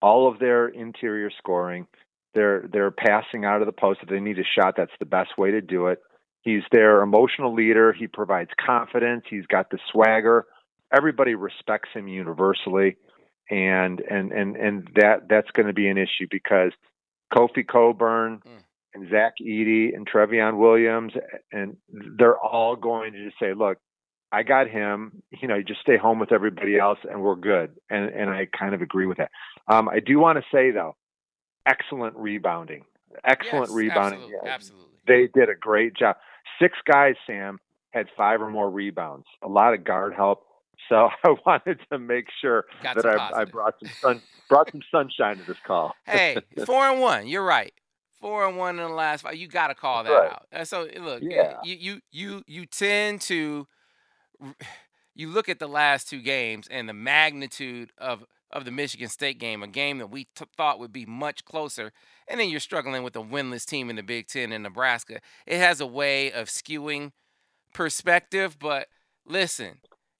All 0.00 0.28
of 0.28 0.38
their 0.38 0.68
interior 0.68 1.30
scoring, 1.36 1.86
they're 2.34 2.68
they're 2.72 2.90
passing 2.90 3.44
out 3.44 3.60
of 3.62 3.66
the 3.66 3.72
post. 3.72 4.00
If 4.02 4.08
they 4.08 4.20
need 4.20 4.38
a 4.38 4.44
shot, 4.44 4.74
that's 4.76 4.92
the 4.98 5.06
best 5.06 5.38
way 5.38 5.50
to 5.52 5.60
do 5.60 5.86
it. 5.88 6.00
He's 6.42 6.62
their 6.72 7.02
emotional 7.02 7.54
leader. 7.54 7.92
He 7.92 8.08
provides 8.08 8.50
confidence. 8.64 9.24
He's 9.30 9.46
got 9.46 9.70
the 9.70 9.78
swagger. 9.90 10.46
Everybody 10.92 11.34
respects 11.34 11.90
him 11.94 12.08
universally, 12.08 12.96
and 13.48 14.00
and 14.00 14.32
and 14.32 14.56
and 14.56 14.88
that 14.96 15.28
that's 15.28 15.50
going 15.52 15.68
to 15.68 15.72
be 15.72 15.88
an 15.88 15.98
issue 15.98 16.26
because 16.30 16.72
Kofi 17.32 17.66
Cockburn. 17.66 18.42
Mm 18.46 18.62
and 18.94 19.08
Zach 19.10 19.34
Edey 19.40 19.94
and 19.94 20.06
Trevion 20.06 20.58
Williams, 20.58 21.12
and 21.50 21.76
they're 22.18 22.38
all 22.38 22.76
going 22.76 23.12
to 23.12 23.24
just 23.24 23.38
say, 23.38 23.54
look, 23.54 23.78
I 24.32 24.42
got 24.42 24.68
him. 24.68 25.22
You 25.30 25.46
know, 25.46 25.56
you 25.56 25.64
just 25.64 25.80
stay 25.80 25.96
home 25.96 26.18
with 26.18 26.32
everybody 26.32 26.78
else, 26.78 26.98
and 27.08 27.22
we're 27.22 27.36
good. 27.36 27.72
And 27.90 28.08
and 28.10 28.30
I 28.30 28.46
kind 28.46 28.74
of 28.74 28.82
agree 28.82 29.06
with 29.06 29.18
that. 29.18 29.30
Um, 29.68 29.88
I 29.88 30.00
do 30.00 30.18
want 30.18 30.38
to 30.38 30.44
say 30.52 30.70
though, 30.70 30.96
excellent 31.66 32.16
rebounding, 32.16 32.84
excellent 33.24 33.68
yes, 33.68 33.76
rebounding. 33.76 34.20
Absolutely, 34.20 34.38
yeah, 34.44 34.54
absolutely, 34.54 34.88
they 35.06 35.28
did 35.32 35.48
a 35.50 35.54
great 35.54 35.94
job. 35.94 36.16
Six 36.60 36.78
guys, 36.90 37.14
Sam, 37.26 37.60
had 37.90 38.06
five 38.16 38.40
or 38.40 38.50
more 38.50 38.70
rebounds. 38.70 39.26
A 39.42 39.48
lot 39.48 39.74
of 39.74 39.84
guard 39.84 40.14
help. 40.14 40.46
So 40.88 41.10
I 41.24 41.34
wanted 41.46 41.78
to 41.92 41.98
make 41.98 42.26
sure 42.40 42.64
Got 42.82 42.96
that 42.96 43.06
I, 43.06 43.42
I, 43.42 43.44
brought 43.44 43.74
some 43.80 43.90
sun, 44.00 44.22
brought 44.48 44.70
some 44.72 44.82
sunshine 44.90 45.36
to 45.36 45.44
this 45.44 45.58
call. 45.64 45.92
hey, 46.06 46.38
four 46.66 46.84
and 46.84 47.00
one. 47.00 47.28
You're 47.28 47.44
right 47.44 47.72
four 48.22 48.46
and 48.46 48.56
one 48.56 48.78
in 48.78 48.88
the 48.88 48.94
last 48.94 49.22
five. 49.22 49.34
You 49.34 49.48
got 49.48 49.66
to 49.68 49.74
call 49.74 50.04
that 50.04 50.10
right. 50.10 50.38
out. 50.52 50.68
So 50.68 50.88
look, 50.98 51.22
yeah. 51.22 51.58
you 51.64 51.76
you 51.76 52.00
you 52.10 52.42
you 52.46 52.66
tend 52.66 53.20
to 53.22 53.66
you 55.14 55.28
look 55.28 55.48
at 55.48 55.58
the 55.58 55.68
last 55.68 56.08
two 56.08 56.20
games 56.20 56.66
and 56.70 56.88
the 56.88 56.94
magnitude 56.94 57.92
of 57.98 58.24
of 58.50 58.66
the 58.66 58.70
Michigan 58.70 59.08
State 59.08 59.38
game, 59.38 59.62
a 59.62 59.66
game 59.66 59.96
that 59.98 60.08
we 60.08 60.24
t- 60.36 60.44
thought 60.56 60.78
would 60.78 60.92
be 60.92 61.06
much 61.06 61.44
closer, 61.44 61.90
and 62.28 62.38
then 62.38 62.50
you're 62.50 62.60
struggling 62.60 63.02
with 63.02 63.16
a 63.16 63.20
winless 63.20 63.64
team 63.64 63.88
in 63.88 63.96
the 63.96 64.02
Big 64.02 64.26
Ten 64.26 64.52
in 64.52 64.62
Nebraska. 64.62 65.20
It 65.46 65.56
has 65.56 65.80
a 65.80 65.86
way 65.86 66.30
of 66.30 66.48
skewing 66.48 67.12
perspective, 67.72 68.58
but 68.58 68.88
listen, 69.26 69.78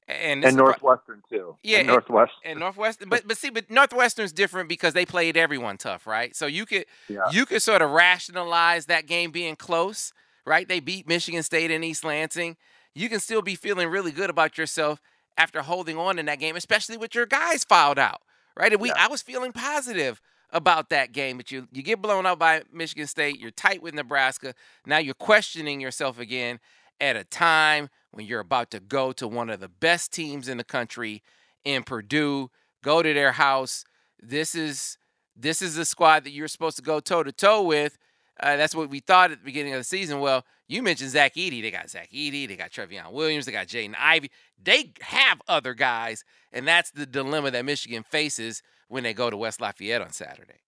and, 0.09 0.45
and 0.45 0.57
Northwestern 0.57 1.23
too. 1.29 1.57
Yeah, 1.63 1.79
and 1.79 1.89
Northwestern 1.89 2.39
and 2.45 2.61
Northwestern. 2.61 3.09
But 3.11 3.29
but 3.29 3.37
see, 3.37 3.51
but 3.51 3.71
Northwestern's 3.71 4.33
different 4.33 4.69
because 4.69 4.95
they 4.95 5.05
played 5.05 5.37
everyone 5.37 5.77
tough, 5.77 6.07
right? 6.07 6.35
So 6.35 6.47
you 6.47 6.67
could 6.67 6.87
yeah. 7.09 7.31
you 7.31 7.47
could 7.47 7.63
sort 7.63 7.83
of 7.83 7.91
rationalize 7.91 8.87
that 8.87 9.07
game 9.07 9.31
being 9.31 9.57
close, 9.57 10.13
right? 10.47 10.67
They 10.67 10.81
beat 10.81 11.07
Michigan 11.07 11.43
State 11.43 11.71
in 11.71 11.85
East 11.85 12.05
Lansing. 12.05 12.57
You 12.95 13.09
can 13.09 13.21
still 13.21 13.43
be 13.43 13.55
feeling 13.55 13.89
really 13.89 14.13
good 14.13 14.31
about 14.31 14.59
yourself 14.59 15.01
after 15.39 15.63
holding 15.63 15.97
on 15.97 16.19
in 16.19 16.27
that 16.27 16.39
game, 16.39 16.57
especially 16.57 16.97
with 16.97 17.15
your 17.15 17.27
guys 17.27 17.65
filed 17.65 17.99
out, 17.99 18.21
right? 18.57 18.73
And 18.73 18.81
we, 18.81 18.89
Yeah. 18.89 18.95
I 18.99 19.09
was 19.09 19.23
feeling 19.23 19.53
positive 19.53 20.21
about 20.51 20.91
that 20.91 21.13
game, 21.13 21.39
but 21.39 21.51
you 21.51 21.69
you 21.73 21.83
get 21.83 22.03
blown 22.03 22.27
out 22.27 22.39
by 22.39 22.63
Michigan 22.71 23.07
State. 23.07 23.41
You're 23.41 23.51
tight 23.51 23.83
with 23.83 23.95
Nebraska. 23.95 24.55
Now 24.85 24.99
you're 24.99 25.15
questioning 25.15 25.81
yourself 25.81 26.19
again 26.19 26.61
at 27.01 27.17
a 27.17 27.25
time 27.25 27.89
when 28.11 28.27
you're 28.27 28.41
about 28.41 28.71
to 28.73 28.81
go 28.81 29.13
to 29.13 29.27
one 29.27 29.49
of 29.49 29.61
the 29.61 29.69
best 29.69 30.13
teams 30.13 30.49
in 30.49 30.59
the 30.59 30.65
country 30.65 31.23
in 31.65 31.83
Purdue, 31.83 32.51
go 32.85 33.03
to 33.03 33.15
their 33.15 33.33
house. 33.33 33.85
This 34.21 34.55
is 34.55 34.99
this 35.35 35.63
is 35.63 35.75
the 35.77 35.87
squad 35.87 36.25
that 36.25 36.33
you're 36.33 36.49
supposed 36.49 36.77
to 36.77 36.83
go 36.83 37.01
toe 37.01 37.23
to 37.23 37.33
toe 37.33 37.63
with. 37.63 37.97
Uh, 38.39 38.57
that's 38.57 38.75
what 38.75 38.91
we 38.91 39.01
thought 39.01 39.31
at 39.31 39.39
the 39.39 39.45
beginning 39.45 39.73
of 39.73 39.81
the 39.81 39.85
season. 39.85 40.21
Well, 40.21 40.45
you 40.73 40.83
mentioned 40.83 41.11
Zach 41.11 41.35
Edey. 41.35 41.61
They 41.63 41.71
got 41.71 41.91
Zach 41.91 42.11
Edey. 42.11 42.49
They 42.49 42.57
got 42.57 42.71
Trevion 42.71 43.13
Williams. 43.13 43.47
They 43.47 43.53
got 43.53 43.67
Jaden 43.67 43.95
Ivey. 43.99 44.31
They 44.63 44.93
have 45.01 45.43
other 45.47 45.75
guys, 45.75 46.25
and 46.53 46.67
that's 46.67 46.91
the 46.91 47.07
dilemma 47.07 47.51
that 47.51 47.65
Michigan 47.65 48.03
faces 48.03 48.63
when 48.89 49.03
they 49.03 49.15
go 49.15 49.31
to 49.31 49.37
West 49.37 49.61
Lafayette 49.61 50.03
on 50.03 50.13
Saturday. 50.13 50.61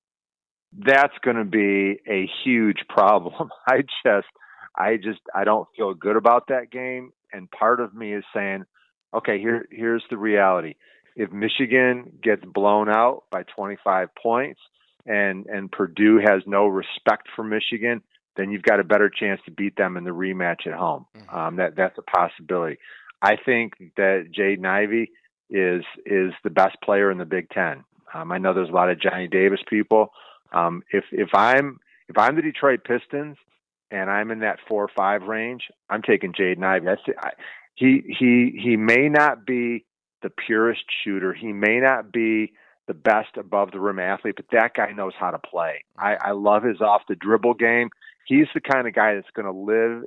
that's 0.77 1.14
going 1.23 1.37
to 1.37 1.45
be 1.45 2.01
a 2.11 2.29
huge 2.45 2.79
problem. 2.88 3.51
I 3.69 3.83
just, 4.05 4.27
I 4.77 4.97
just, 4.97 5.21
I 5.35 5.45
don't 5.45 5.69
feel 5.77 5.95
good 5.95 6.17
about 6.17 6.49
that 6.49 6.71
game. 6.71 7.12
And 7.33 7.51
part 7.51 7.81
of 7.81 7.95
me 7.95 8.14
is 8.14 8.25
saying, 8.35 8.64
okay, 9.14 9.38
here, 9.38 9.67
here's 9.71 10.05
the 10.11 10.17
reality. 10.17 10.75
If 11.17 11.33
Michigan 11.33 12.19
gets 12.23 12.43
blown 12.45 12.88
out 12.88 13.25
by 13.31 13.45
25 13.57 14.09
points 14.21 14.61
and, 15.07 15.47
and 15.47 15.71
Purdue 15.71 16.19
has 16.19 16.43
no 16.47 16.67
respect 16.67 17.29
for 17.37 17.45
Michigan, 17.45 18.03
then 18.37 18.51
you've 18.51 18.62
got 18.62 18.81
a 18.81 18.85
better 18.85 19.09
chance 19.09 19.40
to 19.44 19.51
beat 19.51 19.77
them 19.77 19.97
in 19.97 20.05
the 20.05 20.11
rematch 20.11 20.66
at 20.66 20.75
home. 20.75 21.07
Mhm. 21.16 21.35
Um, 21.35 21.57
that, 21.57 21.77
that's 21.77 21.99
a 21.99 22.03
possibility. 22.03 22.79
I 23.23 23.37
think 23.37 23.75
that 23.97 24.31
Jaden 24.37 24.66
Ivey 24.66 25.11
is, 25.51 25.85
is 26.05 26.33
the 26.42 26.51
best 26.51 26.77
player 26.83 27.11
in 27.11 27.18
the 27.18 27.25
Big 27.25 27.49
Ten. 27.51 27.85
Um, 28.12 28.31
I 28.33 28.38
know 28.38 28.55
there's 28.55 28.68
a 28.68 28.73
lot 28.73 28.90
of 28.90 29.01
Johnny 29.01 29.29
Davis 29.29 29.61
people. 29.68 30.12
Um, 30.53 30.83
if 30.92 31.05
if 31.11 31.31
I'm 31.35 31.81
if 32.09 32.16
I'm 32.16 32.37
the 32.37 32.42
Detroit 32.42 32.85
Pistons 32.85 33.37
and 33.90 34.09
I'm 34.09 34.31
in 34.31 34.38
that 34.40 34.61
four 34.68 34.85
or 34.85 34.90
five 34.97 35.23
range, 35.23 35.64
I'm 35.90 36.03
taking 36.03 36.33
Jaden 36.33 36.62
Ivey. 36.62 36.87
That's 36.87 37.03
I, 37.18 37.31
he 37.75 38.03
he 38.18 38.59
he 38.62 38.77
may 38.77 39.09
not 39.09 39.44
be 39.44 39.85
the 40.23 40.31
purest 40.31 40.85
shooter. 41.03 41.35
He 41.35 41.53
may 41.53 41.81
not 41.81 42.12
be 42.12 42.53
the 42.87 42.94
best 42.94 43.37
above 43.37 43.73
the 43.73 43.81
rim 43.81 43.99
athlete, 43.99 44.37
but 44.37 44.47
that 44.53 44.75
guy 44.75 44.92
knows 44.92 45.14
how 45.18 45.31
to 45.31 45.38
play. 45.38 45.85
I, 45.99 46.14
I 46.20 46.31
love 46.33 46.62
his 46.62 46.81
off 46.81 47.03
the 47.09 47.16
dribble 47.16 47.55
game. 47.55 47.90
He's 48.27 48.47
the 48.55 48.61
kind 48.61 48.87
of 48.87 48.95
guy 48.95 49.15
that's 49.15 49.31
going 49.35 49.47
to 49.47 49.59
live 49.59 50.05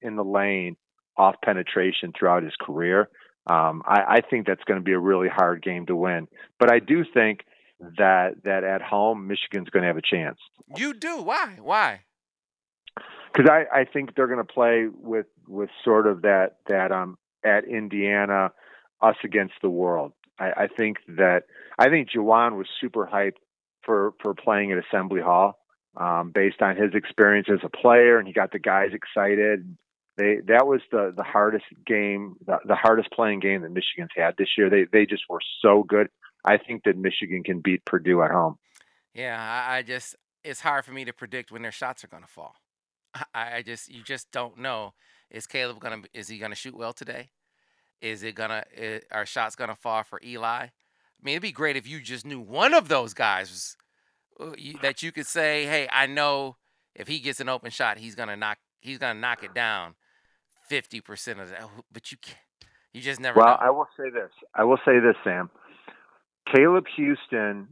in 0.00 0.16
the 0.16 0.24
lane 0.24 0.76
off 1.16 1.36
penetration 1.44 2.12
throughout 2.16 2.42
his 2.42 2.54
career. 2.60 3.08
Um, 3.48 3.82
I, 3.86 4.16
I 4.16 4.20
think 4.28 4.46
that's 4.46 4.64
going 4.64 4.80
to 4.80 4.84
be 4.84 4.92
a 4.92 4.98
really 4.98 5.28
hard 5.28 5.62
game 5.62 5.86
to 5.86 5.96
win. 5.96 6.28
But 6.58 6.72
I 6.72 6.78
do 6.80 7.04
think 7.12 7.40
that 7.98 8.42
that 8.44 8.64
at 8.64 8.82
home 8.82 9.26
Michigan's 9.26 9.68
going 9.68 9.82
to 9.82 9.86
have 9.86 9.98
a 9.98 10.02
chance 10.02 10.38
You 10.76 10.94
do. 10.94 11.22
Why? 11.22 11.58
Why? 11.60 12.00
because 13.36 13.50
I, 13.50 13.80
I 13.80 13.84
think 13.84 14.14
they're 14.14 14.26
going 14.26 14.44
to 14.44 14.52
play 14.52 14.86
with 14.92 15.26
with 15.46 15.70
sort 15.84 16.06
of 16.06 16.22
that 16.22 16.56
that 16.68 16.92
um 16.92 17.18
at 17.44 17.64
Indiana 17.64 18.50
us 19.00 19.16
against 19.24 19.54
the 19.62 19.70
world. 19.70 20.12
I, 20.38 20.50
I 20.56 20.66
think 20.68 20.98
that 21.08 21.42
I 21.78 21.88
think 21.88 22.08
Juwan 22.10 22.56
was 22.56 22.66
super 22.80 23.08
hyped 23.10 23.38
for 23.84 24.14
for 24.22 24.34
playing 24.34 24.72
at 24.72 24.78
Assembly 24.78 25.20
Hall 25.20 25.58
um, 25.96 26.30
based 26.34 26.60
on 26.60 26.76
his 26.76 26.94
experience 26.94 27.48
as 27.50 27.60
a 27.62 27.68
player, 27.68 28.18
and 28.18 28.26
he 28.26 28.32
got 28.32 28.52
the 28.52 28.58
guys 28.58 28.90
excited. 28.92 29.76
They 30.16 30.38
that 30.46 30.66
was 30.66 30.80
the 30.90 31.12
the 31.16 31.22
hardest 31.22 31.66
game, 31.86 32.36
the, 32.46 32.58
the 32.66 32.74
hardest 32.74 33.10
playing 33.12 33.40
game 33.40 33.62
that 33.62 33.70
Michigan's 33.70 34.10
had 34.16 34.34
this 34.36 34.48
year. 34.56 34.70
They 34.70 34.84
they 34.90 35.06
just 35.06 35.24
were 35.28 35.40
so 35.62 35.82
good. 35.82 36.08
I 36.44 36.58
think 36.58 36.84
that 36.84 36.96
Michigan 36.96 37.42
can 37.42 37.60
beat 37.60 37.84
Purdue 37.84 38.22
at 38.22 38.30
home. 38.30 38.58
Yeah, 39.14 39.36
I, 39.38 39.78
I 39.78 39.82
just 39.82 40.16
it's 40.44 40.60
hard 40.60 40.84
for 40.84 40.92
me 40.92 41.04
to 41.04 41.12
predict 41.12 41.50
when 41.50 41.62
their 41.62 41.72
shots 41.72 42.04
are 42.04 42.08
gonna 42.08 42.26
fall. 42.26 42.54
I, 43.34 43.56
I 43.56 43.62
just 43.62 43.88
you 43.88 44.02
just 44.02 44.30
don't 44.30 44.58
know. 44.58 44.94
Is 45.30 45.46
Caleb 45.46 45.80
gonna 45.80 46.02
is 46.14 46.28
he 46.28 46.38
gonna 46.38 46.54
shoot 46.54 46.76
well 46.76 46.92
today? 46.92 47.30
Is 48.00 48.22
it 48.22 48.34
gonna 48.34 48.64
i 48.78 49.00
are 49.10 49.26
shots 49.26 49.56
gonna 49.56 49.74
fall 49.74 50.02
for 50.02 50.20
Eli? 50.24 50.66
I 50.66 50.70
mean, 51.22 51.32
it'd 51.32 51.42
be 51.42 51.52
great 51.52 51.76
if 51.76 51.88
you 51.88 52.00
just 52.00 52.26
knew 52.26 52.40
one 52.40 52.74
of 52.74 52.88
those 52.88 53.14
guys 53.14 53.50
was, 53.50 53.76
Uh, 54.38 54.52
that 54.82 55.02
you 55.02 55.12
could 55.12 55.26
say, 55.26 55.64
"Hey, 55.66 55.88
I 55.90 56.06
know 56.06 56.56
if 56.94 57.08
he 57.08 57.18
gets 57.18 57.40
an 57.40 57.48
open 57.48 57.70
shot, 57.70 57.98
he's 57.98 58.14
gonna 58.14 58.36
knock 58.36 58.58
he's 58.80 58.98
gonna 58.98 59.18
knock 59.18 59.42
it 59.42 59.54
down 59.54 59.94
fifty 60.68 61.00
percent 61.00 61.40
of 61.40 61.50
that." 61.50 61.62
Oh, 61.62 61.84
but 61.92 62.10
you 62.12 62.18
can't. 62.18 62.38
You 62.92 63.02
just 63.02 63.20
never 63.20 63.38
Well, 63.38 63.48
know. 63.48 63.58
I 63.60 63.70
will 63.70 63.88
say 63.96 64.10
this. 64.10 64.30
I 64.54 64.64
will 64.64 64.78
say 64.84 64.98
this, 65.00 65.16
Sam. 65.22 65.50
Caleb 66.54 66.86
Houstan 66.96 67.66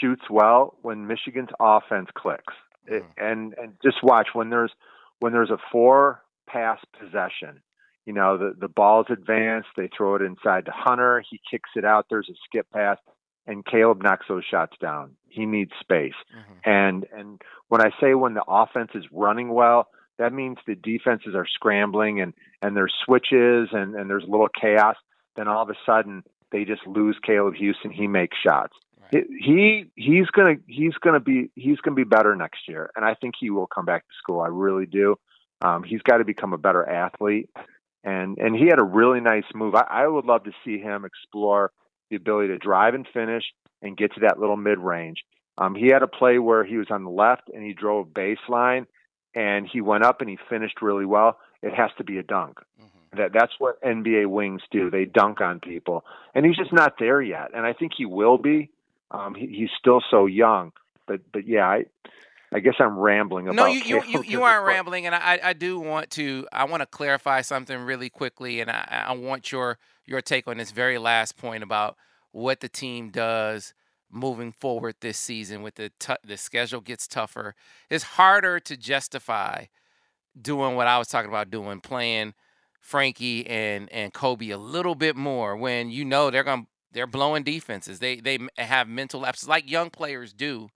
shoots 0.00 0.22
well 0.30 0.78
when 0.82 1.06
Michigan's 1.06 1.50
offense 1.60 2.08
clicks. 2.14 2.54
It, 2.86 3.02
mm-hmm. 3.02 3.24
and 3.24 3.54
and 3.58 3.74
just 3.82 4.02
watch 4.02 4.28
when 4.32 4.50
there's 4.50 4.72
when 5.20 5.32
there's 5.32 5.50
a 5.50 5.58
four 5.70 6.22
pass 6.48 6.78
possession. 6.98 7.62
You 8.06 8.12
know, 8.12 8.36
the 8.36 8.54
the 8.58 8.68
ball's 8.68 9.06
advanced, 9.10 9.68
they 9.76 9.88
throw 9.96 10.16
it 10.16 10.22
inside 10.22 10.64
to 10.66 10.72
Hunter, 10.74 11.22
he 11.28 11.40
kicks 11.50 11.70
it 11.76 11.84
out, 11.84 12.06
there's 12.10 12.28
a 12.28 12.34
skip 12.44 12.66
pass, 12.72 12.98
and 13.46 13.64
Caleb 13.64 14.02
knocks 14.02 14.26
those 14.28 14.44
shots 14.44 14.76
down. 14.80 15.16
He 15.28 15.46
needs 15.46 15.72
space. 15.80 16.14
Mhm. 16.34 16.56
And 16.64 17.06
and 17.12 17.42
when 17.68 17.80
I 17.80 17.90
say 18.00 18.14
when 18.14 18.34
the 18.34 18.44
offense 18.46 18.90
is 18.94 19.04
running 19.12 19.48
well, 19.48 19.88
that 20.18 20.32
means 20.32 20.58
the 20.66 20.74
defenses 20.74 21.34
are 21.34 21.46
scrambling 21.46 22.20
and 22.20 22.34
and 22.60 22.76
there's 22.76 22.94
switches 23.04 23.68
and 23.72 23.94
and 23.94 24.08
there's 24.08 24.24
a 24.24 24.30
little 24.30 24.48
chaos. 24.48 24.96
Then 25.36 25.48
all 25.48 25.62
of 25.62 25.70
a 25.70 25.76
sudden 25.86 26.22
they 26.50 26.64
just 26.64 26.86
lose 26.86 27.18
Caleb 27.24 27.54
Houstan. 27.54 27.92
He 27.92 28.06
makes 28.06 28.36
shots. 28.38 28.76
Right. 29.12 29.26
He 29.38 29.90
he's 29.96 30.26
gonna 30.26 30.56
he's 30.66 30.94
gonna 31.00 31.20
be 31.20 31.50
he's 31.54 31.78
gonna 31.80 31.96
be 31.96 32.04
better 32.04 32.36
next 32.36 32.68
year, 32.68 32.90
and 32.94 33.04
I 33.04 33.14
think 33.14 33.34
he 33.38 33.50
will 33.50 33.66
come 33.66 33.84
back 33.84 34.02
to 34.06 34.14
school. 34.18 34.40
I 34.40 34.48
really 34.48 34.86
do. 34.86 35.16
Um, 35.62 35.82
he's 35.82 36.02
got 36.02 36.18
to 36.18 36.24
become 36.24 36.52
a 36.52 36.58
better 36.58 36.86
athlete, 36.88 37.48
and 38.04 38.38
and 38.38 38.54
he 38.56 38.66
had 38.66 38.78
a 38.78 38.84
really 38.84 39.20
nice 39.20 39.44
move. 39.54 39.74
I, 39.74 39.86
I 39.88 40.06
would 40.06 40.24
love 40.24 40.44
to 40.44 40.52
see 40.64 40.78
him 40.78 41.04
explore 41.04 41.72
the 42.12 42.16
ability 42.16 42.48
to 42.48 42.58
drive 42.58 42.94
and 42.94 43.06
finish 43.12 43.44
and 43.80 43.96
get 43.96 44.14
to 44.14 44.20
that 44.20 44.38
little 44.38 44.56
mid 44.56 44.78
range. 44.78 45.24
Um, 45.58 45.74
he 45.74 45.88
had 45.88 46.02
a 46.02 46.06
play 46.06 46.38
where 46.38 46.64
he 46.64 46.76
was 46.76 46.86
on 46.90 47.04
the 47.04 47.10
left 47.10 47.48
and 47.52 47.64
he 47.64 47.72
drove 47.72 48.08
baseline, 48.08 48.86
and 49.34 49.66
he 49.66 49.80
went 49.80 50.04
up 50.04 50.20
and 50.20 50.30
he 50.30 50.38
finished 50.48 50.80
really 50.82 51.06
well. 51.06 51.38
It 51.62 51.74
has 51.74 51.90
to 51.98 52.04
be 52.04 52.18
a 52.18 52.22
dunk. 52.22 52.58
Mhm. 52.80 53.16
That 53.18 53.32
that's 53.32 53.52
what 53.58 53.80
NBA 53.82 54.26
wings 54.26 54.62
do. 54.70 54.90
They 54.90 55.04
dunk 55.04 55.40
on 55.40 55.60
people, 55.60 56.04
and 56.34 56.46
he's 56.46 56.56
just 56.56 56.72
not 56.72 56.98
there 56.98 57.20
yet. 57.20 57.50
And 57.54 57.66
I 57.66 57.72
think 57.72 57.92
he 57.96 58.06
will 58.06 58.38
be. 58.38 58.70
Um, 59.10 59.34
he, 59.34 59.46
he's 59.46 59.70
still 59.78 60.02
so 60.10 60.26
young, 60.26 60.72
but 61.06 61.20
but 61.32 61.46
yeah, 61.46 61.68
I 61.68 61.84
I 62.52 62.60
guess 62.60 62.74
I'm 62.78 62.98
rambling 62.98 63.48
about. 63.48 63.56
No, 63.56 63.66
you 63.66 63.80
you, 63.80 64.02
you, 64.04 64.22
you 64.22 64.42
aren't 64.48 64.66
rambling, 64.66 65.06
and 65.06 65.14
I 65.14 65.40
I 65.42 65.52
do 65.52 65.78
want 65.78 66.10
to 66.12 66.46
I 66.52 66.64
want 66.64 66.80
to 66.80 66.86
clarify 66.86 67.42
something 67.42 67.78
really 67.78 68.08
quickly, 68.10 68.60
and 68.60 68.70
I 68.70 69.04
I 69.08 69.12
want 69.12 69.52
your 69.52 69.78
your 70.06 70.20
take 70.22 70.46
on 70.48 70.58
this 70.58 70.70
very 70.72 70.98
last 70.98 71.36
point 71.36 71.62
about 71.62 71.96
what 72.32 72.60
the 72.60 72.68
team 72.68 73.10
does 73.10 73.74
moving 74.10 74.52
forward 74.52 74.96
this 75.00 75.18
season. 75.18 75.62
With 75.62 75.76
the 75.76 75.90
tou 75.98 76.16
the 76.24 76.36
schedule 76.36 76.80
gets 76.80 77.06
tougher, 77.06 77.54
it's 77.90 78.04
harder 78.04 78.60
to 78.60 78.76
justify 78.76 79.66
doing 80.40 80.76
what 80.76 80.86
I 80.86 80.98
was 80.98 81.08
talking 81.08 81.30
about 81.30 81.50
doing, 81.50 81.80
playing 81.80 82.34
Frankie 82.80 83.46
and 83.46 83.90
and 83.92 84.12
Kobe 84.12 84.50
a 84.50 84.58
little 84.58 84.94
bit 84.94 85.16
more 85.16 85.56
when 85.56 85.90
you 85.90 86.04
know 86.04 86.30
they're 86.30 86.44
gonna 86.44 86.66
they're 86.92 87.06
blowing 87.06 87.42
defenses. 87.44 87.98
They 88.00 88.20
they 88.20 88.38
have 88.58 88.88
mental 88.88 89.20
lapses 89.20 89.48
like 89.48 89.70
young 89.70 89.90
players 89.90 90.32
do 90.32 90.68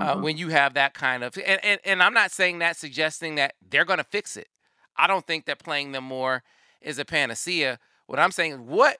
uh, 0.00 0.16
Mhm. 0.16 0.18
when 0.18 0.36
you 0.36 0.48
have 0.48 0.74
that 0.74 0.94
kind 0.94 1.22
of 1.24 1.36
and, 1.38 1.64
and 1.64 1.80
and 1.84 2.02
I'm 2.02 2.14
not 2.14 2.30
saying 2.30 2.58
that 2.60 2.76
suggesting 2.76 3.36
that 3.36 3.54
they're 3.68 3.84
going 3.84 3.98
to 3.98 4.04
fix 4.04 4.36
it. 4.36 4.48
I 4.96 5.06
don't 5.06 5.26
think 5.26 5.46
that 5.46 5.58
playing 5.58 5.92
them 5.92 6.04
more 6.04 6.42
is 6.80 6.98
a 6.98 7.04
panacea. 7.04 7.78
What 8.10 8.18
I'm 8.18 8.32
saying 8.32 8.52
is 8.54 8.58
what 8.58 8.98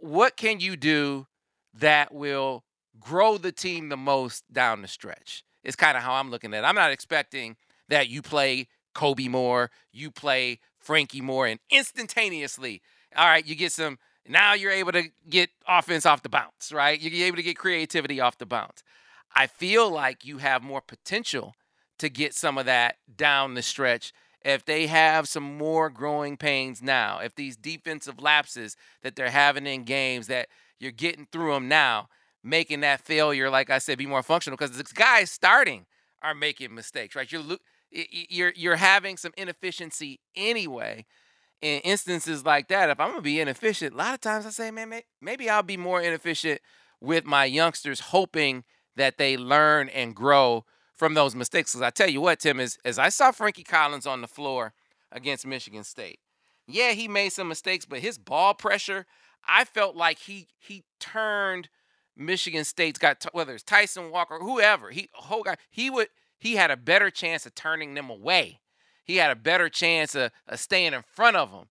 what 0.00 0.38
can 0.38 0.58
you 0.58 0.74
do 0.74 1.26
that 1.74 2.14
will 2.14 2.64
grow 2.98 3.36
the 3.36 3.52
team 3.52 3.90
the 3.90 3.96
most 3.98 4.50
down 4.50 4.80
the 4.80 4.88
stretch? 4.88 5.44
It's 5.62 5.76
kind 5.76 5.98
of 5.98 6.02
how 6.02 6.14
I'm 6.14 6.30
looking 6.30 6.54
at 6.54 6.64
it. 6.64 6.66
I'm 6.66 6.74
not 6.74 6.92
expecting 6.92 7.56
that 7.90 8.08
you 8.08 8.22
play 8.22 8.68
Kobe 8.94 9.28
more, 9.28 9.70
you 9.92 10.10
play 10.10 10.60
Frankie 10.78 11.20
more, 11.20 11.46
and 11.46 11.60
instantaneously, 11.70 12.80
all 13.14 13.26
right, 13.26 13.46
you 13.46 13.54
get 13.54 13.70
some 13.70 13.98
Now 14.26 14.54
you're 14.54 14.72
able 14.72 14.92
to 14.92 15.10
get 15.28 15.50
offense 15.68 16.06
off 16.06 16.22
the 16.22 16.30
bounce, 16.30 16.72
right? 16.72 16.98
You're 16.98 17.26
able 17.26 17.36
to 17.36 17.42
get 17.42 17.58
creativity 17.58 18.18
off 18.18 18.38
the 18.38 18.46
bounce. 18.46 18.82
I 19.36 19.46
feel 19.46 19.90
like 19.90 20.24
you 20.24 20.38
have 20.38 20.62
more 20.62 20.80
potential 20.80 21.54
to 21.98 22.08
get 22.08 22.32
some 22.32 22.56
of 22.56 22.64
that 22.64 22.96
down 23.14 23.52
the 23.52 23.62
stretch 23.62 24.14
if 24.44 24.64
they 24.64 24.86
have 24.86 25.28
some 25.28 25.56
more 25.56 25.90
growing 25.90 26.36
pains 26.36 26.82
now. 26.82 27.18
If 27.18 27.34
these 27.34 27.56
defensive 27.56 28.20
lapses 28.20 28.76
that 29.02 29.16
they're 29.16 29.30
having 29.30 29.66
in 29.66 29.84
games 29.84 30.26
that 30.26 30.48
you're 30.78 30.92
getting 30.92 31.26
through 31.30 31.54
them 31.54 31.68
now, 31.68 32.08
making 32.42 32.80
that 32.80 33.00
failure, 33.00 33.50
like 33.50 33.70
I 33.70 33.78
said, 33.78 33.98
be 33.98 34.06
more 34.06 34.22
functional 34.22 34.56
because 34.56 34.76
the 34.76 34.84
guys 34.94 35.30
starting 35.30 35.86
are 36.22 36.34
making 36.34 36.74
mistakes, 36.74 37.14
right? 37.14 37.30
You're 37.30 37.58
you're 37.90 38.52
you're 38.56 38.76
having 38.76 39.16
some 39.16 39.32
inefficiency 39.36 40.20
anyway. 40.34 41.06
In 41.60 41.78
instances 41.82 42.44
like 42.44 42.66
that, 42.68 42.90
if 42.90 42.98
I'm 42.98 43.10
gonna 43.10 43.22
be 43.22 43.40
inefficient, 43.40 43.94
a 43.94 43.96
lot 43.96 44.14
of 44.14 44.20
times 44.20 44.46
I 44.46 44.50
say, 44.50 44.72
man, 44.72 45.00
maybe 45.20 45.48
I'll 45.48 45.62
be 45.62 45.76
more 45.76 46.00
inefficient 46.00 46.60
with 47.00 47.24
my 47.24 47.44
youngsters, 47.44 48.00
hoping 48.00 48.64
that 48.96 49.16
they 49.16 49.36
learn 49.36 49.88
and 49.88 50.14
grow 50.14 50.64
from 51.02 51.14
those 51.14 51.34
mistakes. 51.34 51.72
Because 51.72 51.82
I 51.82 51.90
tell 51.90 52.08
you 52.08 52.20
what, 52.20 52.38
Tim, 52.38 52.60
is 52.60 52.78
as 52.84 52.96
I 52.96 53.08
saw 53.08 53.32
Frankie 53.32 53.64
Collins 53.64 54.06
on 54.06 54.20
the 54.20 54.28
floor 54.28 54.72
against 55.10 55.44
Michigan 55.44 55.82
State. 55.82 56.20
Yeah, 56.68 56.92
he 56.92 57.08
made 57.08 57.30
some 57.30 57.48
mistakes, 57.48 57.84
but 57.84 57.98
his 57.98 58.18
ball 58.18 58.54
pressure, 58.54 59.06
I 59.44 59.64
felt 59.64 59.96
like 59.96 60.20
he 60.20 60.46
he 60.60 60.84
turned 61.00 61.68
Michigan 62.16 62.64
State's 62.64 63.00
got 63.00 63.26
whether 63.32 63.52
it's 63.52 63.64
Tyson 63.64 64.12
Walker, 64.12 64.38
whoever, 64.38 64.90
he 64.90 65.08
whole 65.12 65.42
guy, 65.42 65.56
he 65.72 65.90
would 65.90 66.06
he 66.38 66.54
had 66.54 66.70
a 66.70 66.76
better 66.76 67.10
chance 67.10 67.46
of 67.46 67.56
turning 67.56 67.94
them 67.94 68.08
away. 68.08 68.60
He 69.02 69.16
had 69.16 69.32
a 69.32 69.36
better 69.36 69.68
chance 69.68 70.14
of, 70.14 70.30
of 70.46 70.60
staying 70.60 70.92
in 70.92 71.02
front 71.02 71.36
of 71.36 71.50
them 71.50 71.66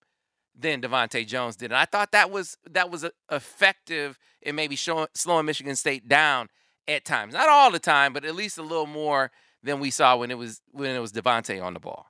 than 0.53 0.81
DeVante' 0.81 1.25
Jones 1.25 1.55
did. 1.55 1.71
And 1.71 1.77
I 1.77 1.85
thought 1.85 2.11
that 2.11 2.31
was 2.31 2.57
that 2.69 2.91
was 2.91 3.05
uh, 3.05 3.11
effective 3.31 4.19
in 4.41 4.57
maybe 4.57 4.75
showing, 4.75 5.07
slowing 5.13 5.45
Michigan 5.45 5.77
State 5.77 6.09
down 6.09 6.49
at 6.87 7.05
times. 7.05 7.33
Not 7.33 7.49
all 7.49 7.71
the 7.71 7.79
time, 7.79 8.13
but 8.13 8.25
at 8.25 8.35
least 8.35 8.57
a 8.57 8.63
little 8.63 8.87
more 8.87 9.31
than 9.63 9.79
we 9.79 9.91
saw 9.91 10.17
when 10.17 10.31
it 10.31 10.37
was 10.37 10.61
when 10.71 10.91
it 10.91 10.99
was 10.99 11.11
DeVante 11.11 11.61
on 11.61 11.73
the 11.73 11.79
ball. 11.79 12.07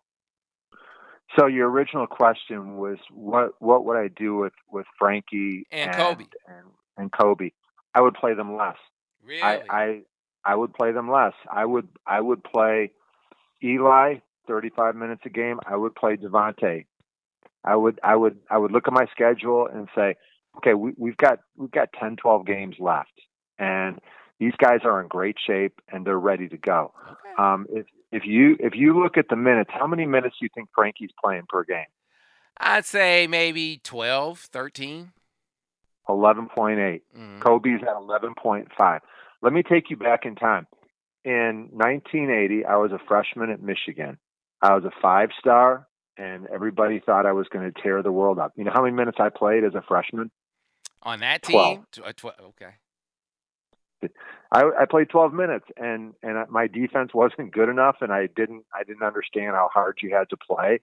So 1.38 1.48
your 1.48 1.70
original 1.70 2.08
question 2.08 2.78
was 2.78 2.98
what 3.12 3.54
what 3.60 3.86
would 3.86 3.98
I 3.98 4.08
do 4.10 4.36
with 4.36 4.54
with 4.70 4.86
Frankie 4.98 5.66
and, 5.72 5.92
and 5.92 5.96
Kobe 5.96 6.26
and, 6.48 6.68
and 6.98 7.12
Kobe? 7.12 7.52
I 7.94 8.02
would 8.02 8.14
play 8.14 8.34
them 8.34 8.56
less. 8.56 8.78
Really? 9.24 9.42
I, 9.42 9.62
I 9.70 10.02
I 10.44 10.56
would 10.56 10.74
play 10.74 10.92
them 10.92 11.10
less. 11.10 11.34
I 11.50 11.66
would 11.66 11.88
I 12.06 12.20
would 12.20 12.44
play 12.44 12.92
Eli 13.64 14.16
35 14.48 14.96
minutes 14.96 15.22
a 15.26 15.30
game. 15.30 15.60
I 15.66 15.76
would 15.76 15.96
play 15.96 16.18
DeVante. 16.18 16.86
I 17.64 17.76
would 17.76 18.00
I 18.04 18.16
would 18.16 18.40
I 18.50 18.58
would 18.58 18.72
look 18.72 18.88
at 18.88 18.94
my 18.94 19.06
schedule 19.12 19.68
and 19.72 19.88
say, 19.96 20.16
okay, 20.58 20.74
we, 20.74 20.94
we've 20.98 21.18
got 21.18 21.40
we've 21.56 21.72
got 21.72 21.94
10, 22.00 22.18
12 22.18 22.46
games 22.46 22.76
left, 22.80 23.14
and 23.60 24.00
these 24.42 24.54
guys 24.58 24.80
are 24.84 25.00
in 25.00 25.08
great 25.08 25.38
shape 25.46 25.80
and 25.88 26.04
they're 26.04 26.20
ready 26.20 26.50
to 26.50 26.58
go. 26.58 26.94
Okay. 27.12 27.18
Um, 27.38 27.68
if 27.70 27.86
if 28.12 28.24
you 28.26 28.58
if 28.60 28.74
you 28.76 29.02
look 29.02 29.16
at 29.16 29.30
the 29.30 29.36
minutes, 29.36 29.70
how 29.72 29.86
many 29.86 30.08
minutes 30.08 30.36
do 30.40 30.46
you 30.46 30.50
think 30.54 30.70
Frankie's 30.74 31.12
playing 31.24 31.44
per 31.48 31.64
game? 31.64 31.86
I'd 32.58 32.86
say 32.86 33.28
maybe 33.28 33.80
12, 33.84 34.40
13. 34.40 35.12
11.8. 36.10 36.50
Mm-hmm. 36.58 37.40
Kobe's 37.40 37.82
at 37.84 37.96
11.5. 37.96 39.00
Let 39.42 39.54
me 39.54 39.64
take 39.64 39.90
you 39.90 39.96
back 39.96 40.26
in 40.26 40.36
time. 40.36 40.68
In 41.24 41.70
1980, 41.72 42.66
I 42.66 42.78
was 42.78 42.92
a 42.92 43.00
freshman 43.08 43.52
at 43.52 43.62
Michigan. 43.62 44.18
I 44.62 44.74
was 44.74 44.84
a 44.86 44.92
five 45.02 45.30
star, 45.40 45.88
and 46.18 46.48
everybody 46.48 47.00
thought 47.00 47.28
I 47.28 47.32
was 47.32 47.48
going 47.48 47.72
to 47.72 47.82
tear 47.82 48.02
the 48.02 48.12
world 48.12 48.40
up. 48.40 48.54
You 48.56 48.64
know 48.64 48.72
how 48.74 48.82
many 48.82 48.96
minutes 48.96 49.20
I 49.22 49.30
played 49.30 49.64
as 49.64 49.76
a 49.76 49.84
freshman? 49.88 50.32
On 51.04 51.20
that 51.20 51.44
team? 51.44 51.86
12. 51.92 52.16
12 52.16 52.36
okay. 52.50 52.74
I, 54.52 54.64
I 54.82 54.86
played 54.86 55.10
12 55.10 55.34
minutes, 55.34 55.66
and 55.78 56.14
and 56.24 56.50
my 56.50 56.68
defense 56.68 57.12
wasn't 57.14 57.54
good 57.54 57.70
enough, 57.70 57.98
and 58.02 58.12
I 58.12 58.28
didn't 58.28 58.66
I 58.74 58.84
didn't 58.84 59.04
understand 59.04 59.56
how 59.56 59.70
hard 59.74 60.00
you 60.02 60.16
had 60.16 60.30
to 60.30 60.38
play, 60.38 60.80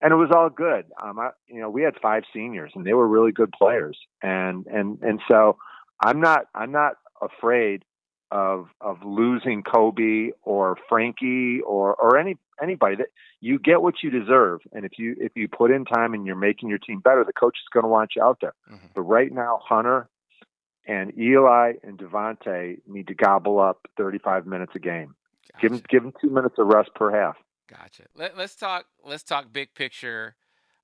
and 0.00 0.12
it 0.12 0.16
was 0.16 0.30
all 0.34 0.50
good. 0.50 0.86
Um, 1.02 1.18
I, 1.18 1.30
you 1.46 1.60
know, 1.60 1.70
we 1.70 1.82
had 1.82 1.94
five 2.00 2.24
seniors, 2.32 2.72
and 2.74 2.86
they 2.86 2.94
were 2.94 3.08
really 3.08 3.32
good 3.32 3.52
players, 3.52 3.98
and 4.22 4.66
and 4.66 4.98
and 5.02 5.20
so 5.30 5.58
I'm 6.02 6.20
not 6.20 6.46
I'm 6.54 6.72
not 6.72 6.94
afraid 7.20 7.84
of 8.30 8.66
of 8.80 8.98
losing 9.04 9.62
Kobe 9.62 10.30
or 10.42 10.76
Frankie 10.88 11.60
or 11.60 11.94
or 11.94 12.18
any 12.18 12.36
anybody 12.60 12.96
that 12.96 13.06
you 13.40 13.58
get 13.58 13.82
what 13.82 13.94
you 14.02 14.10
deserve 14.10 14.60
and 14.72 14.84
if 14.84 14.92
you 14.98 15.14
if 15.18 15.32
you 15.34 15.48
put 15.48 15.70
in 15.70 15.84
time 15.84 16.14
and 16.14 16.26
you're 16.26 16.36
making 16.36 16.68
your 16.68 16.78
team 16.78 17.00
better 17.00 17.24
the 17.24 17.32
coach 17.32 17.56
is 17.56 17.68
going 17.72 17.82
to 17.82 17.88
want 17.88 18.12
you 18.16 18.22
out 18.22 18.38
there 18.40 18.54
mm-hmm. 18.70 18.86
but 18.94 19.02
right 19.02 19.32
now 19.32 19.60
Hunter 19.62 20.08
and 20.86 21.16
Eli 21.18 21.74
and 21.82 21.98
DeVante 21.98 22.80
need 22.86 23.06
to 23.08 23.14
gobble 23.14 23.60
up 23.60 23.86
35 23.96 24.46
minutes 24.46 24.72
a 24.74 24.78
game. 24.78 25.14
Gotcha. 25.52 25.62
Give 25.62 25.70
them 25.72 25.82
give 25.88 26.02
them 26.02 26.12
two 26.20 26.30
minutes 26.30 26.56
of 26.58 26.66
rest 26.66 26.90
per 26.94 27.10
half. 27.10 27.36
Gotcha. 27.68 28.04
Let, 28.14 28.38
us 28.38 28.54
talk. 28.54 28.86
Let's 29.04 29.22
talk 29.22 29.52
big 29.52 29.74
picture. 29.74 30.36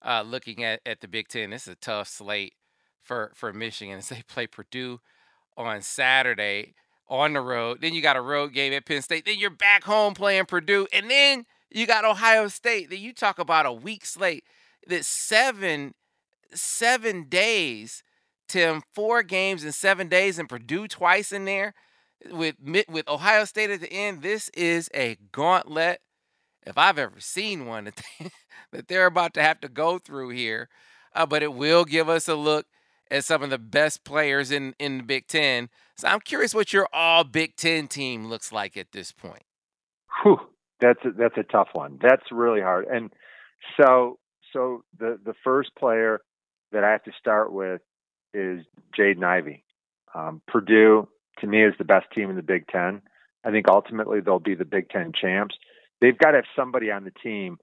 Uh, 0.02 0.22
looking 0.22 0.64
at, 0.64 0.80
at 0.86 1.02
the 1.02 1.08
Big 1.08 1.28
Ten, 1.28 1.50
this 1.50 1.66
is 1.66 1.74
a 1.74 1.76
tough 1.76 2.08
slate 2.08 2.54
for 3.02 3.32
for 3.34 3.52
Michigan 3.52 3.98
as 3.98 4.08
they 4.08 4.22
play 4.28 4.46
Purdue 4.46 5.00
on 5.56 5.82
Saturday 5.82 6.74
on 7.08 7.34
the 7.34 7.40
road. 7.40 7.80
Then 7.80 7.92
you 7.92 8.00
got 8.00 8.16
a 8.16 8.22
road 8.22 8.54
game 8.54 8.72
at 8.72 8.86
Penn 8.86 9.02
State. 9.02 9.26
Then 9.26 9.38
you're 9.38 9.50
back 9.50 9.84
home 9.84 10.14
playing 10.14 10.46
Purdue, 10.46 10.86
and 10.92 11.10
then 11.10 11.44
you 11.70 11.86
got 11.86 12.04
Ohio 12.04 12.48
State. 12.48 12.88
Then 12.88 13.00
you 13.00 13.12
talk 13.12 13.38
about 13.38 13.66
a 13.66 13.72
week 13.72 14.06
slate. 14.06 14.44
That 14.86 15.04
seven 15.04 15.94
seven 16.54 17.24
days 17.28 18.02
Tim, 18.50 18.82
four 18.92 19.22
games 19.22 19.64
in 19.64 19.72
seven 19.72 20.08
days 20.08 20.38
and 20.38 20.48
Purdue 20.48 20.88
twice 20.88 21.30
in 21.30 21.44
there 21.44 21.72
with 22.30 22.56
with 22.88 23.08
Ohio 23.08 23.44
State 23.44 23.70
at 23.70 23.80
the 23.80 23.92
end. 23.92 24.22
This 24.22 24.48
is 24.50 24.90
a 24.92 25.16
gauntlet, 25.32 26.00
if 26.66 26.76
I've 26.76 26.98
ever 26.98 27.20
seen 27.20 27.66
one, 27.66 27.84
that, 27.84 27.96
they, 27.96 28.30
that 28.72 28.88
they're 28.88 29.06
about 29.06 29.34
to 29.34 29.42
have 29.42 29.60
to 29.60 29.68
go 29.68 29.98
through 29.98 30.30
here. 30.30 30.68
Uh, 31.14 31.26
but 31.26 31.42
it 31.42 31.54
will 31.54 31.84
give 31.84 32.08
us 32.08 32.28
a 32.28 32.34
look 32.34 32.66
at 33.10 33.24
some 33.24 33.42
of 33.42 33.50
the 33.50 33.58
best 33.58 34.04
players 34.04 34.50
in, 34.50 34.74
in 34.78 34.98
the 34.98 35.02
Big 35.04 35.26
Ten. 35.26 35.68
So 35.96 36.08
I'm 36.08 36.20
curious 36.20 36.54
what 36.54 36.72
your 36.72 36.88
all 36.92 37.24
Big 37.24 37.56
Ten 37.56 37.88
team 37.88 38.26
looks 38.26 38.52
like 38.52 38.76
at 38.76 38.92
this 38.92 39.12
point. 39.12 39.42
Whew, 40.22 40.38
that's 40.80 41.04
a, 41.04 41.10
that's 41.12 41.36
a 41.36 41.42
tough 41.44 41.68
one. 41.72 41.98
That's 42.02 42.32
really 42.32 42.60
hard. 42.60 42.86
And 42.86 43.10
so 43.80 44.18
so 44.52 44.82
the 44.98 45.18
the 45.24 45.34
first 45.44 45.70
player 45.78 46.20
that 46.72 46.84
I 46.84 46.90
have 46.90 47.02
to 47.04 47.12
start 47.18 47.52
with 47.52 47.80
is 48.34 48.64
Jaden 48.96 49.24
Ivey. 49.24 49.64
Um, 50.14 50.42
Purdue, 50.46 51.08
to 51.40 51.46
me, 51.46 51.64
is 51.64 51.74
the 51.78 51.84
best 51.84 52.06
team 52.12 52.30
in 52.30 52.36
the 52.36 52.42
Big 52.42 52.66
Ten. 52.68 53.02
I 53.44 53.50
think 53.50 53.68
ultimately 53.68 54.20
they'll 54.20 54.38
be 54.38 54.54
the 54.54 54.64
Big 54.64 54.90
Ten 54.90 55.12
champs. 55.12 55.56
They've 56.00 56.16
got 56.16 56.32
to 56.32 56.38
have 56.38 56.44
somebody 56.56 56.90
on 56.90 57.04
the 57.04 57.10
team, 57.10 57.58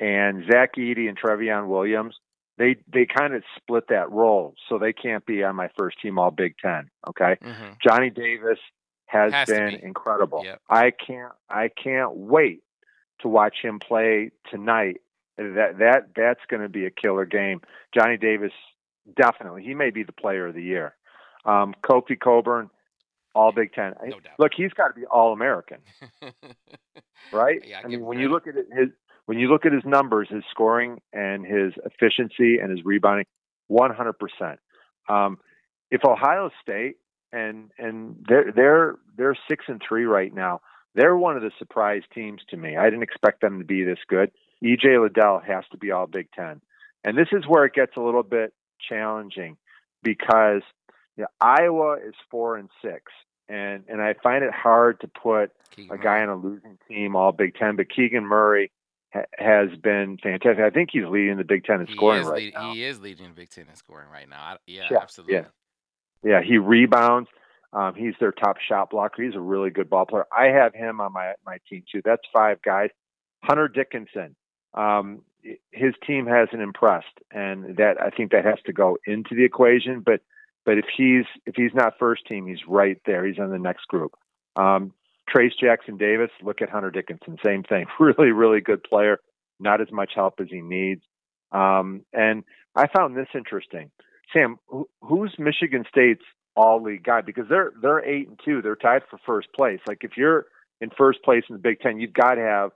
and 0.00 0.44
Zach 0.50 0.76
Edey 0.76 1.08
and 1.08 1.18
Trevion 1.18 1.68
Williams, 1.68 2.16
they 2.58 2.76
they 2.92 3.06
kind 3.06 3.34
of 3.34 3.42
split 3.56 3.84
that 3.88 4.10
role, 4.10 4.54
so 4.68 4.78
they 4.78 4.92
can't 4.92 5.24
be 5.24 5.42
on 5.42 5.56
my 5.56 5.68
first 5.76 6.00
team 6.00 6.18
All 6.18 6.30
Big 6.30 6.54
Ten. 6.58 6.90
Okay, 7.08 7.36
mm-hmm. 7.42 7.72
Johnny 7.82 8.10
Davis 8.10 8.58
has, 9.06 9.32
has 9.32 9.48
been 9.48 9.76
be. 9.76 9.82
incredible. 9.82 10.42
Yep. 10.44 10.60
I 10.68 10.90
can't 10.90 11.32
I 11.48 11.68
can't 11.68 12.14
wait 12.14 12.62
to 13.20 13.28
watch 13.28 13.56
him 13.62 13.78
play 13.78 14.30
tonight. 14.50 15.00
That 15.38 15.78
that 15.78 16.08
that's 16.14 16.40
going 16.48 16.62
to 16.62 16.68
be 16.68 16.84
a 16.86 16.90
killer 16.90 17.24
game. 17.24 17.60
Johnny 17.94 18.16
Davis 18.16 18.52
Definitely, 19.16 19.64
he 19.64 19.74
may 19.74 19.90
be 19.90 20.02
the 20.02 20.12
player 20.12 20.46
of 20.46 20.54
the 20.54 20.62
year. 20.62 20.94
Um, 21.44 21.74
Kofi 21.82 22.18
Cockburn, 22.18 22.70
all 23.34 23.52
Big 23.52 23.72
Ten. 23.72 23.94
No 24.04 24.18
look, 24.38 24.52
he's 24.56 24.72
got 24.72 24.88
to 24.88 24.94
be 24.94 25.06
all 25.06 25.32
American, 25.32 25.78
right? 27.32 27.60
Yeah, 27.66 27.78
I, 27.78 27.84
I 27.84 27.88
mean, 27.88 28.04
when 28.04 28.18
you 28.18 28.28
look 28.28 28.46
at 28.46 28.56
it, 28.56 28.66
his 28.72 28.88
when 29.26 29.38
you 29.38 29.48
look 29.48 29.66
at 29.66 29.72
his 29.72 29.84
numbers, 29.84 30.28
his 30.30 30.44
scoring 30.50 31.00
and 31.12 31.44
his 31.44 31.72
efficiency 31.84 32.58
and 32.58 32.70
his 32.70 32.84
rebounding, 32.84 33.26
one 33.68 33.92
hundred 33.94 34.14
percent. 34.14 34.60
Um, 35.08 35.38
if 35.90 36.04
Ohio 36.04 36.50
State 36.62 36.96
and 37.32 37.70
and 37.78 38.24
they're 38.28 38.52
they're 38.54 38.94
they're 39.16 39.36
six 39.48 39.64
and 39.68 39.80
three 39.86 40.04
right 40.04 40.32
now. 40.34 40.60
They're 40.94 41.16
one 41.16 41.36
of 41.36 41.42
the 41.42 41.50
surprise 41.58 42.02
teams 42.14 42.42
to 42.50 42.56
me. 42.58 42.76
I 42.76 42.84
didn't 42.84 43.02
expect 43.02 43.40
them 43.40 43.58
to 43.58 43.64
be 43.64 43.82
this 43.82 44.00
good. 44.08 44.30
EJ 44.62 45.02
Liddell 45.02 45.40
has 45.40 45.64
to 45.72 45.78
be 45.78 45.90
all 45.90 46.06
Big 46.06 46.28
Ten, 46.32 46.60
and 47.02 47.16
this 47.16 47.28
is 47.32 47.44
where 47.48 47.64
it 47.64 47.72
gets 47.72 47.96
a 47.96 48.00
little 48.00 48.22
bit 48.22 48.52
challenging 48.88 49.56
because 50.02 50.62
you 51.16 51.22
know, 51.22 51.28
Iowa 51.40 51.96
is 52.06 52.14
four 52.30 52.56
and 52.56 52.68
six, 52.82 53.12
and 53.48 53.84
and 53.88 54.00
I 54.00 54.14
find 54.22 54.44
it 54.44 54.52
hard 54.52 55.00
to 55.00 55.08
put 55.08 55.52
Keegan 55.70 55.94
a 55.94 56.02
guy 56.02 56.18
Murray. 56.18 56.22
on 56.22 56.28
a 56.28 56.36
losing 56.36 56.78
team 56.88 57.16
all 57.16 57.32
Big 57.32 57.54
Ten. 57.54 57.76
But 57.76 57.90
Keegan 57.94 58.24
Murray 58.24 58.70
ha- 59.12 59.24
has 59.38 59.68
been 59.82 60.18
fantastic. 60.22 60.64
I 60.64 60.70
think 60.70 60.90
he's 60.92 61.06
leading 61.06 61.36
the 61.36 61.44
Big 61.44 61.64
Ten 61.64 61.80
in 61.80 61.86
scoring 61.88 62.24
right 62.24 62.36
lead, 62.36 62.54
now. 62.54 62.72
He 62.72 62.84
is 62.84 63.00
leading 63.00 63.28
the 63.28 63.34
Big 63.34 63.50
Ten 63.50 63.66
in 63.68 63.76
scoring 63.76 64.08
right 64.10 64.28
now. 64.28 64.40
I, 64.40 64.56
yeah, 64.66 64.88
yeah, 64.90 64.98
absolutely. 64.98 65.34
Yeah, 65.34 65.44
yeah. 66.24 66.42
He 66.42 66.58
rebounds. 66.58 67.28
Um, 67.74 67.94
he's 67.94 68.14
their 68.20 68.32
top 68.32 68.58
shot 68.58 68.90
blocker. 68.90 69.22
He's 69.22 69.34
a 69.34 69.40
really 69.40 69.70
good 69.70 69.88
ball 69.88 70.04
player. 70.04 70.26
I 70.36 70.46
have 70.48 70.74
him 70.74 71.00
on 71.00 71.12
my 71.12 71.34
my 71.44 71.58
team 71.68 71.84
too. 71.90 72.02
That's 72.04 72.22
five 72.32 72.60
guys. 72.62 72.90
Hunter 73.42 73.68
Dickinson. 73.68 74.36
Um, 74.74 75.22
his 75.70 75.94
team 76.06 76.26
hasn't 76.26 76.62
impressed, 76.62 77.20
and 77.30 77.76
that 77.76 78.00
I 78.00 78.10
think 78.10 78.32
that 78.32 78.44
has 78.44 78.58
to 78.66 78.72
go 78.72 78.98
into 79.06 79.34
the 79.34 79.44
equation. 79.44 80.00
But 80.00 80.20
but 80.64 80.78
if 80.78 80.86
he's 80.96 81.24
if 81.46 81.54
he's 81.56 81.74
not 81.74 81.98
first 81.98 82.26
team, 82.26 82.46
he's 82.46 82.66
right 82.68 82.98
there. 83.06 83.26
He's 83.26 83.38
on 83.38 83.50
the 83.50 83.58
next 83.58 83.88
group. 83.88 84.14
Um, 84.56 84.92
Trayce 85.34 85.58
Jackson 85.58 85.96
Davis, 85.96 86.30
look 86.42 86.62
at 86.62 86.68
Hunter 86.70 86.90
Dickinson, 86.90 87.38
same 87.44 87.62
thing. 87.62 87.86
Really, 88.00 88.32
really 88.32 88.60
good 88.60 88.82
player. 88.82 89.18
Not 89.60 89.80
as 89.80 89.90
much 89.92 90.12
help 90.14 90.40
as 90.40 90.48
he 90.50 90.60
needs. 90.60 91.02
Um, 91.52 92.02
and 92.12 92.44
I 92.74 92.86
found 92.88 93.16
this 93.16 93.28
interesting. 93.34 93.90
Sam, 94.32 94.58
who, 94.66 94.88
who's 95.02 95.34
Michigan 95.38 95.84
State's 95.88 96.24
all 96.56 96.82
league 96.82 97.04
guy? 97.04 97.20
Because 97.20 97.44
they're 97.48 97.72
they're 97.80 98.04
eight 98.04 98.28
and 98.28 98.40
two. 98.44 98.62
They're 98.62 98.76
tied 98.76 99.02
for 99.10 99.18
first 99.24 99.48
place. 99.54 99.80
Like 99.86 99.98
if 100.02 100.16
you're 100.16 100.46
in 100.80 100.90
first 100.96 101.22
place 101.22 101.44
in 101.48 101.54
the 101.54 101.62
Big 101.62 101.80
Ten, 101.80 102.00
you've 102.00 102.12
got 102.12 102.34
to 102.34 102.40
have 102.40 102.70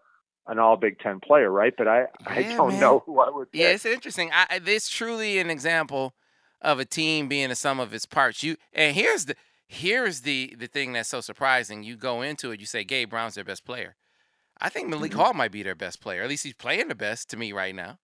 an 0.48 0.59
all 0.59 0.76
Big 0.76 0.98
Ten 0.98 1.20
player, 1.20 1.50
right? 1.50 1.74
But 1.76 1.88
I, 1.88 2.00
yeah, 2.00 2.06
I 2.26 2.42
don't 2.42 2.72
man. 2.72 2.80
know 2.80 2.98
who 3.06 3.20
I 3.20 3.30
would. 3.30 3.50
Pick. 3.52 3.61
Yeah, 3.61 3.68
it's 3.68 3.87
interesting. 3.87 4.30
I, 4.32 4.59
this 4.59 4.88
truly 4.88 5.38
an 5.38 5.50
example 5.50 6.14
of 6.61 6.78
a 6.78 6.85
team 6.85 7.28
being 7.28 7.50
a 7.50 7.54
sum 7.54 7.80
of 7.80 7.92
its 7.92 8.06
parts. 8.06 8.42
You 8.42 8.56
and 8.72 8.94
here's 8.94 9.26
the 9.26 9.37
here's 9.66 10.22
the 10.22 10.54
the 10.59 10.66
thing 10.66 10.92
that's 10.92 11.09
so 11.09 11.20
surprising. 11.20 11.82
You 11.82 11.96
go 11.96 12.22
into 12.22 12.50
it, 12.52 12.61
you 12.61 12.66
say 12.66 12.85
Gabe 12.85 13.11
Brown's 13.11 13.35
their 13.35 13.44
best 13.44 13.64
player. 13.64 13.96
I 14.61 14.68
think 14.68 14.88
Malik 14.88 15.12
mm-hmm. 15.12 15.20
Hall 15.20 15.35
might 15.35 15.52
be 15.52 15.62
their 15.62 15.74
best 15.74 16.00
player. 16.00 16.22
At 16.22 16.28
least 16.28 16.44
he's 16.44 16.54
playing 16.54 16.88
the 16.88 16.94
best 16.94 17.28
to 17.30 17.37
me 17.37 17.52
right 17.52 17.74
now. 17.74 17.98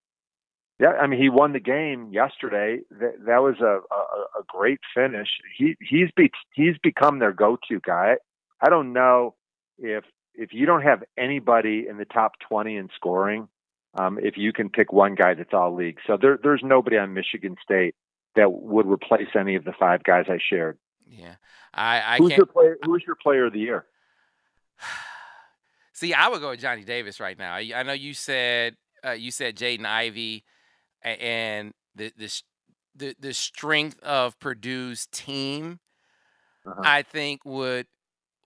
Yeah, 0.79 0.91
I 1.01 1.07
mean 1.07 1.21
he 1.21 1.29
won 1.29 1.53
the 1.53 1.59
game 1.59 2.09
yesterday. 2.11 2.79
That 2.91 3.25
that 3.25 3.41
was 3.41 3.55
a 3.61 3.79
a, 3.93 4.39
a 4.39 4.43
great 4.47 4.79
finish. 4.95 5.29
He 5.57 5.75
he's 5.79 6.09
be, 6.15 6.31
he's 6.53 6.75
become 6.81 7.19
their 7.19 7.31
go-to 7.31 7.79
guy. 7.85 8.15
I 8.61 8.69
don't 8.69 8.93
know 8.93 9.35
if 9.77 10.03
if 10.35 10.53
you 10.53 10.65
don't 10.65 10.81
have 10.81 11.03
anybody 11.17 11.85
in 11.89 11.97
the 11.97 12.05
top 12.05 12.33
20 12.47 12.77
in 12.77 12.89
scoring, 12.95 13.47
um, 13.95 14.17
if 14.21 14.37
you 14.37 14.51
can 14.53 14.69
pick 14.69 14.91
one 14.91 15.15
guy 15.15 15.33
that's 15.33 15.53
all 15.53 15.73
league. 15.73 15.99
So 16.07 16.17
there 16.19 16.39
there's 16.41 16.61
nobody 16.63 16.97
on 16.97 17.13
Michigan 17.13 17.55
State 17.63 17.95
that 18.35 18.51
would 18.51 18.87
replace 18.87 19.29
any 19.37 19.55
of 19.55 19.63
the 19.63 19.73
five 19.79 20.03
guys 20.03 20.25
I 20.29 20.39
shared. 20.49 20.77
Yeah, 21.07 21.35
I, 21.73 22.15
I 22.15 22.17
who's. 22.17 22.35
Your 22.35 22.45
player, 22.45 22.77
who's 22.83 23.03
your 23.05 23.15
player 23.15 23.45
of 23.45 23.53
the 23.53 23.59
year? 23.59 23.85
See, 25.93 26.13
I 26.13 26.27
would 26.27 26.41
go 26.41 26.49
with 26.49 26.59
Johnny 26.59 26.83
Davis 26.83 27.19
right 27.19 27.37
now. 27.37 27.53
I 27.53 27.83
know 27.83 27.93
you 27.93 28.15
said 28.15 28.75
uh, 29.05 29.11
you 29.11 29.29
said 29.29 29.55
Jaden 29.55 29.85
Ivey, 29.85 30.43
and 31.03 31.73
the 31.95 32.11
the 32.17 32.41
the, 32.95 33.15
the 33.19 33.33
strength 33.33 33.99
of 34.01 34.39
Purdue's 34.39 35.07
team. 35.11 35.79
Uh-huh. 36.65 36.81
I 36.83 37.01
think 37.01 37.41
would 37.43 37.87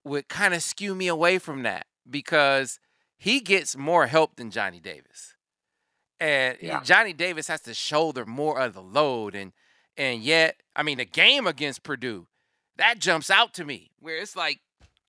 would 0.08 0.28
kind 0.28 0.54
of 0.54 0.64
skew 0.64 0.96
me 0.96 1.08
away 1.08 1.38
from 1.38 1.64
that 1.64 1.88
because 2.10 2.80
he 3.18 3.40
gets 3.40 3.76
more 3.76 4.08
help 4.08 4.36
than 4.36 4.52
Johnny 4.52 4.80
Davis. 4.80 5.36
And 6.20 6.56
eh, 6.56 6.68
yeah. 6.68 6.84
Johnny 6.84 7.14
Davis 7.14 7.48
has 7.48 7.62
to 7.62 7.74
shoulder 7.74 8.26
more 8.26 8.60
of 8.60 8.74
the 8.74 8.82
load 8.82 9.36
and 9.36 9.54
and 10.00 10.22
yet, 10.22 10.62
I 10.76 10.84
mean, 10.84 11.00
the 11.00 11.06
game 11.06 11.48
against 11.48 11.82
Purdue, 11.82 12.28
that 12.78 13.00
jumps 13.00 13.32
out 13.32 13.56
to 13.56 13.66
me 13.66 13.90
where 14.00 14.18
it's 14.18 14.36
like 14.36 14.60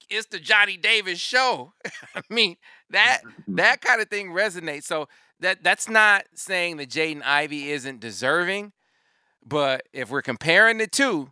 it's 0.09 0.29
the 0.29 0.39
Johnny 0.39 0.77
Davis 0.77 1.19
show. 1.19 1.75
I 2.15 2.23
mean, 2.31 2.57
that 2.91 3.21
mm-hmm. 3.25 3.57
that 3.57 3.83
kind 3.83 4.01
of 4.01 4.09
thing 4.09 4.31
resonates. 4.31 4.85
So 4.85 5.09
that 5.41 5.63
that's 5.63 5.89
not 5.89 6.25
saying 6.35 6.79
that 6.79 6.89
Jaden 6.89 7.23
Ivey 7.23 7.71
isn't 7.71 8.01
deserving, 8.01 8.73
but 9.45 9.87
if 9.93 10.11
we're 10.11 10.23
comparing 10.23 10.79
the 10.79 10.87
two, 10.87 11.31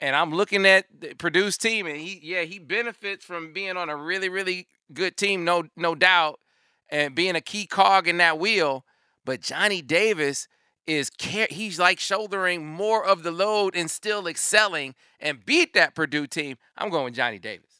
and 0.00 0.14
I'm 0.14 0.32
looking 0.32 0.66
at 0.66 0.86
the 0.98 1.14
Purdue's 1.14 1.56
team, 1.56 1.86
and 1.86 1.96
he 1.96 2.20
yeah 2.22 2.42
he 2.42 2.58
benefits 2.58 3.24
from 3.24 3.52
being 3.52 3.76
on 3.76 3.88
a 3.88 3.96
really 3.96 4.28
really 4.28 4.68
good 4.92 5.16
team, 5.16 5.44
no 5.44 5.64
no 5.76 5.94
doubt, 5.94 6.40
and 6.90 7.14
being 7.14 7.36
a 7.36 7.40
key 7.40 7.66
cog 7.66 8.08
in 8.08 8.18
that 8.18 8.38
wheel. 8.38 8.84
But 9.24 9.40
Johnny 9.40 9.82
Davis 9.82 10.48
is 10.86 11.10
he's 11.18 11.78
like 11.78 11.98
shouldering 11.98 12.66
more 12.66 13.04
of 13.04 13.22
the 13.22 13.32
load 13.32 13.74
and 13.74 13.90
still 13.90 14.26
excelling 14.26 14.94
and 15.18 15.44
beat 15.44 15.74
that 15.74 15.94
Purdue 15.94 16.26
team. 16.26 16.56
I'm 16.76 16.90
going 16.90 17.04
with 17.04 17.14
Johnny 17.14 17.38
Davis. 17.38 17.76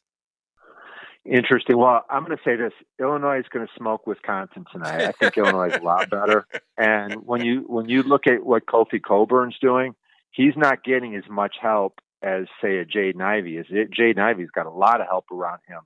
Interesting. 1.24 1.76
Well, 1.76 2.05
I'm 2.09 2.24
going 2.24 2.37
to 2.37 2.42
say 2.44 2.57
this: 2.57 2.72
Illinois 3.00 3.40
is 3.40 3.46
going 3.50 3.66
to 3.66 3.72
smoke 3.76 4.07
Wisconsin 4.07 4.64
tonight. 4.72 5.02
I 5.02 5.12
think 5.12 5.37
Illinois 5.37 5.68
is 5.68 5.76
a 5.76 5.83
lot 5.83 6.09
better. 6.09 6.46
And 6.79 7.26
when 7.26 7.44
you 7.44 7.64
when 7.66 7.88
you 7.88 8.02
look 8.02 8.26
at 8.26 8.44
what 8.44 8.66
Kofi 8.66 9.02
Cockburn's 9.02 9.59
doing, 9.61 9.94
he's 10.31 10.57
not 10.57 10.85
getting 10.85 11.16
as 11.16 11.24
much 11.29 11.57
help 11.61 12.00
as 12.22 12.46
say 12.61 12.79
a 12.79 12.85
Jaden 12.85 13.20
Ivey 13.20 13.57
is. 13.59 13.66
It, 13.70 13.90
Jaden 13.90 14.18
Ivey's 14.18 14.50
got 14.50 14.66
a 14.66 14.70
lot 14.70 15.00
of 15.00 15.07
help 15.07 15.31
around 15.31 15.61
him. 15.66 15.81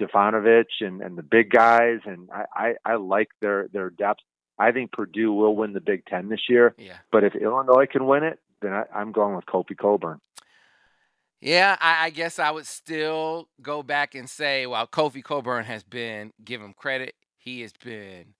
Stefanovic 0.00 0.66
and, 0.80 1.02
and 1.02 1.16
the 1.16 1.22
big 1.22 1.50
guys, 1.50 1.98
and 2.06 2.30
I, 2.32 2.44
I, 2.54 2.74
I 2.84 2.94
like 2.96 3.28
their 3.40 3.68
their 3.68 3.90
depth. 3.90 4.20
I 4.58 4.72
think 4.72 4.92
Purdue 4.92 5.32
will 5.32 5.56
win 5.56 5.72
the 5.72 5.80
Big 5.80 6.04
Ten 6.06 6.28
this 6.28 6.48
year. 6.48 6.74
Yeah. 6.76 6.96
But 7.10 7.24
if 7.24 7.34
Illinois 7.34 7.86
can 7.86 8.06
win 8.06 8.24
it, 8.24 8.38
then 8.60 8.72
I, 8.72 8.84
am 9.00 9.12
going 9.12 9.34
with 9.34 9.46
Kofi 9.46 9.76
Cockburn. 9.76 10.20
Yeah, 11.40 11.78
I, 11.80 12.06
I, 12.06 12.10
guess 12.10 12.38
I 12.38 12.50
would 12.50 12.66
still 12.66 13.48
go 13.62 13.82
back 13.82 14.14
and 14.14 14.28
say, 14.28 14.66
while 14.66 14.86
Kofi 14.86 15.24
Cockburn 15.24 15.64
has 15.64 15.82
been, 15.82 16.32
give 16.44 16.60
him 16.60 16.74
credit, 16.74 17.14
he 17.38 17.62
has 17.62 17.72
been 17.72 18.34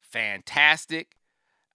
fantastic. 0.00 1.16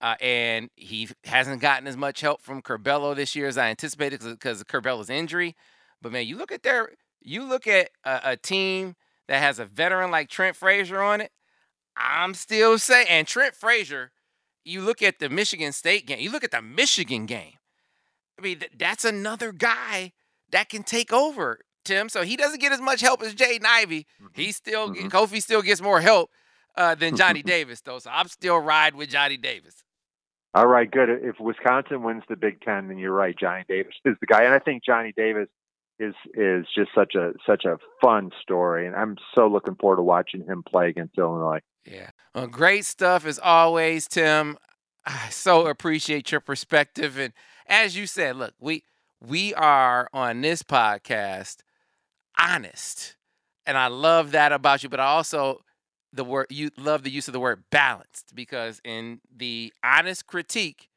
Uh, 0.02 0.16
and 0.22 0.70
he 0.76 1.10
hasn't 1.26 1.62
gotten 1.62 1.88
as 1.88 1.98
much 1.98 2.22
help 2.22 2.42
from 2.42 2.62
Curbelo 2.62 3.16
this 3.16 3.36
year 3.36 3.48
as 3.48 3.58
I 3.58 3.70
anticipated 3.70 4.22
because 4.22 4.62
of 4.62 4.68
Curbelo's 4.68 5.10
injury. 5.10 5.56
But 6.02 6.14
man, 6.14 6.26
you 6.26 6.38
look 6.38 6.52
at 6.52 6.64
their, 6.64 6.92
you 7.22 7.44
look 7.44 7.68
at 7.68 7.90
a, 8.06 8.22
a 8.24 8.38
team 8.38 8.96
that 9.28 9.42
has 9.42 9.60
a 9.60 9.66
veteran 9.66 10.10
like 10.10 10.30
Trent 10.30 10.56
Frazier 10.56 11.02
on 11.02 11.22
it. 11.22 11.32
I'm 11.98 12.34
still 12.34 12.78
saying, 12.78 13.08
and 13.10 13.28
Trent 13.28 13.56
Frazier, 13.56 14.12
you 14.64 14.82
look 14.82 15.02
at 15.02 15.20
the 15.20 15.30
Michigan 15.30 15.74
State 15.74 16.08
game, 16.08 16.20
you 16.20 16.32
look 16.32 16.46
at 16.46 16.52
the 16.52 16.62
Michigan 16.62 17.26
game. 17.26 17.54
I 18.38 18.42
mean, 18.42 18.60
th- 18.60 18.72
that's 18.78 19.04
another 19.04 19.52
guy 19.52 20.14
that 20.52 20.70
can 20.70 20.84
take 20.84 21.12
over, 21.12 21.60
Tim. 21.84 22.08
So 22.08 22.24
he 22.24 22.38
doesn't 22.38 22.62
get 22.62 22.72
as 22.72 22.80
much 22.80 23.02
help 23.02 23.22
as 23.22 23.36
Jaden 23.36 23.66
Ivey. 23.66 24.08
Mm-hmm. 24.22 24.28
He 24.34 24.54
still, 24.54 24.90
mm-hmm. 24.90 25.08
Kofi 25.08 25.42
still 25.42 25.62
gets 25.62 25.82
more 25.82 26.00
help 26.00 26.30
uh, 26.76 26.96
than 26.96 27.18
Johnny 27.18 27.44
Davis, 27.44 27.82
though. 27.82 28.00
So 28.00 28.10
I'm 28.12 28.30
still 28.30 28.58
ride 28.58 28.96
with 28.96 29.10
Johnny 29.10 29.36
Davis. 29.36 29.84
All 30.54 30.68
right, 30.68 30.90
good. 30.90 31.10
If 31.10 31.40
Wisconsin 31.40 32.04
wins 32.04 32.24
the 32.28 32.36
Big 32.36 32.62
Ten, 32.62 32.88
then 32.88 32.98
you're 32.98 33.14
right. 33.14 33.36
Johnny 33.38 33.64
Davis 33.68 33.94
is 34.06 34.16
the 34.20 34.26
guy, 34.26 34.44
and 34.44 34.54
I 34.54 34.60
think 34.60 34.84
Johnny 34.84 35.14
Davis 35.16 35.48
is 36.00 36.16
is 36.34 36.66
just 36.76 36.90
such 36.96 37.14
a 37.16 37.34
such 37.46 37.66
a 37.66 37.78
fun 38.02 38.32
story, 38.42 38.88
and 38.88 38.96
I'm 38.96 39.18
so 39.36 39.48
looking 39.48 39.76
forward 39.76 39.98
to 39.98 40.04
watching 40.04 40.46
him 40.46 40.64
play 40.64 40.90
against 40.90 41.18
Illinois. 41.18 41.60
Yeah. 41.86 42.10
Well, 42.34 42.48
great 42.48 42.86
stuff 42.86 43.26
as 43.26 43.40
always, 43.40 44.08
Tim. 44.08 44.58
I 45.06 45.30
so 45.30 45.68
appreciate 45.68 46.32
your 46.32 46.42
perspective. 46.42 47.18
And 47.18 47.34
as 47.68 47.96
you 47.96 48.08
said, 48.08 48.36
look, 48.36 48.54
we 48.60 48.84
we 49.22 49.54
are 49.54 50.10
on 50.14 50.42
this 50.42 50.64
podcast 50.64 51.58
honest. 52.40 53.18
And 53.66 53.78
I 53.78 53.88
love 53.88 54.32
that 54.32 54.52
about 54.52 54.84
you, 54.84 54.90
but 54.90 55.00
I 55.00 55.06
also 55.06 55.62
the 56.12 56.24
word 56.24 56.48
you 56.50 56.70
love 56.78 57.04
the 57.04 57.12
use 57.12 57.28
of 57.28 57.34
the 57.34 57.40
word 57.40 57.64
balanced 57.70 58.34
because 58.36 58.82
in 58.84 59.22
the 59.36 59.74
honest 59.84 60.26
critique, 60.26 60.90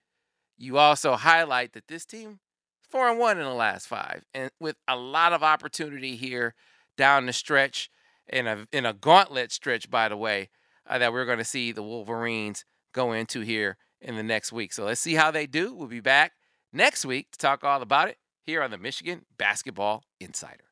you 0.56 0.78
also 0.78 1.16
highlight 1.16 1.72
that 1.72 1.88
this 1.88 2.04
team 2.04 2.40
four 2.88 3.08
and 3.08 3.18
one 3.18 3.38
in 3.38 3.44
the 3.44 3.54
last 3.54 3.86
five, 3.86 4.24
and 4.34 4.50
with 4.60 4.76
a 4.86 4.96
lot 4.96 5.32
of 5.32 5.42
opportunity 5.42 6.16
here 6.16 6.54
down 6.96 7.26
the 7.26 7.32
stretch 7.32 7.90
in 8.28 8.46
a 8.46 8.66
in 8.72 8.86
a 8.86 8.92
gauntlet 8.92 9.52
stretch, 9.52 9.90
by 9.90 10.08
the 10.08 10.16
way 10.16 10.50
uh, 10.86 10.98
that 10.98 11.12
we're 11.12 11.24
going 11.24 11.38
to 11.38 11.44
see 11.44 11.72
the 11.72 11.82
Wolverines 11.82 12.64
go 12.92 13.12
into 13.12 13.40
here 13.40 13.76
in 14.00 14.16
the 14.16 14.22
next 14.22 14.52
week. 14.52 14.72
So 14.72 14.84
let's 14.84 15.00
see 15.00 15.14
how 15.14 15.30
they 15.30 15.46
do. 15.46 15.74
We'll 15.74 15.88
be 15.88 16.00
back 16.00 16.32
next 16.72 17.04
week 17.04 17.30
to 17.32 17.38
talk 17.38 17.64
all 17.64 17.82
about 17.82 18.08
it 18.08 18.18
here 18.42 18.62
on 18.62 18.70
the 18.70 18.78
Michigan 18.78 19.24
Basketball 19.38 20.04
Insider. 20.20 20.71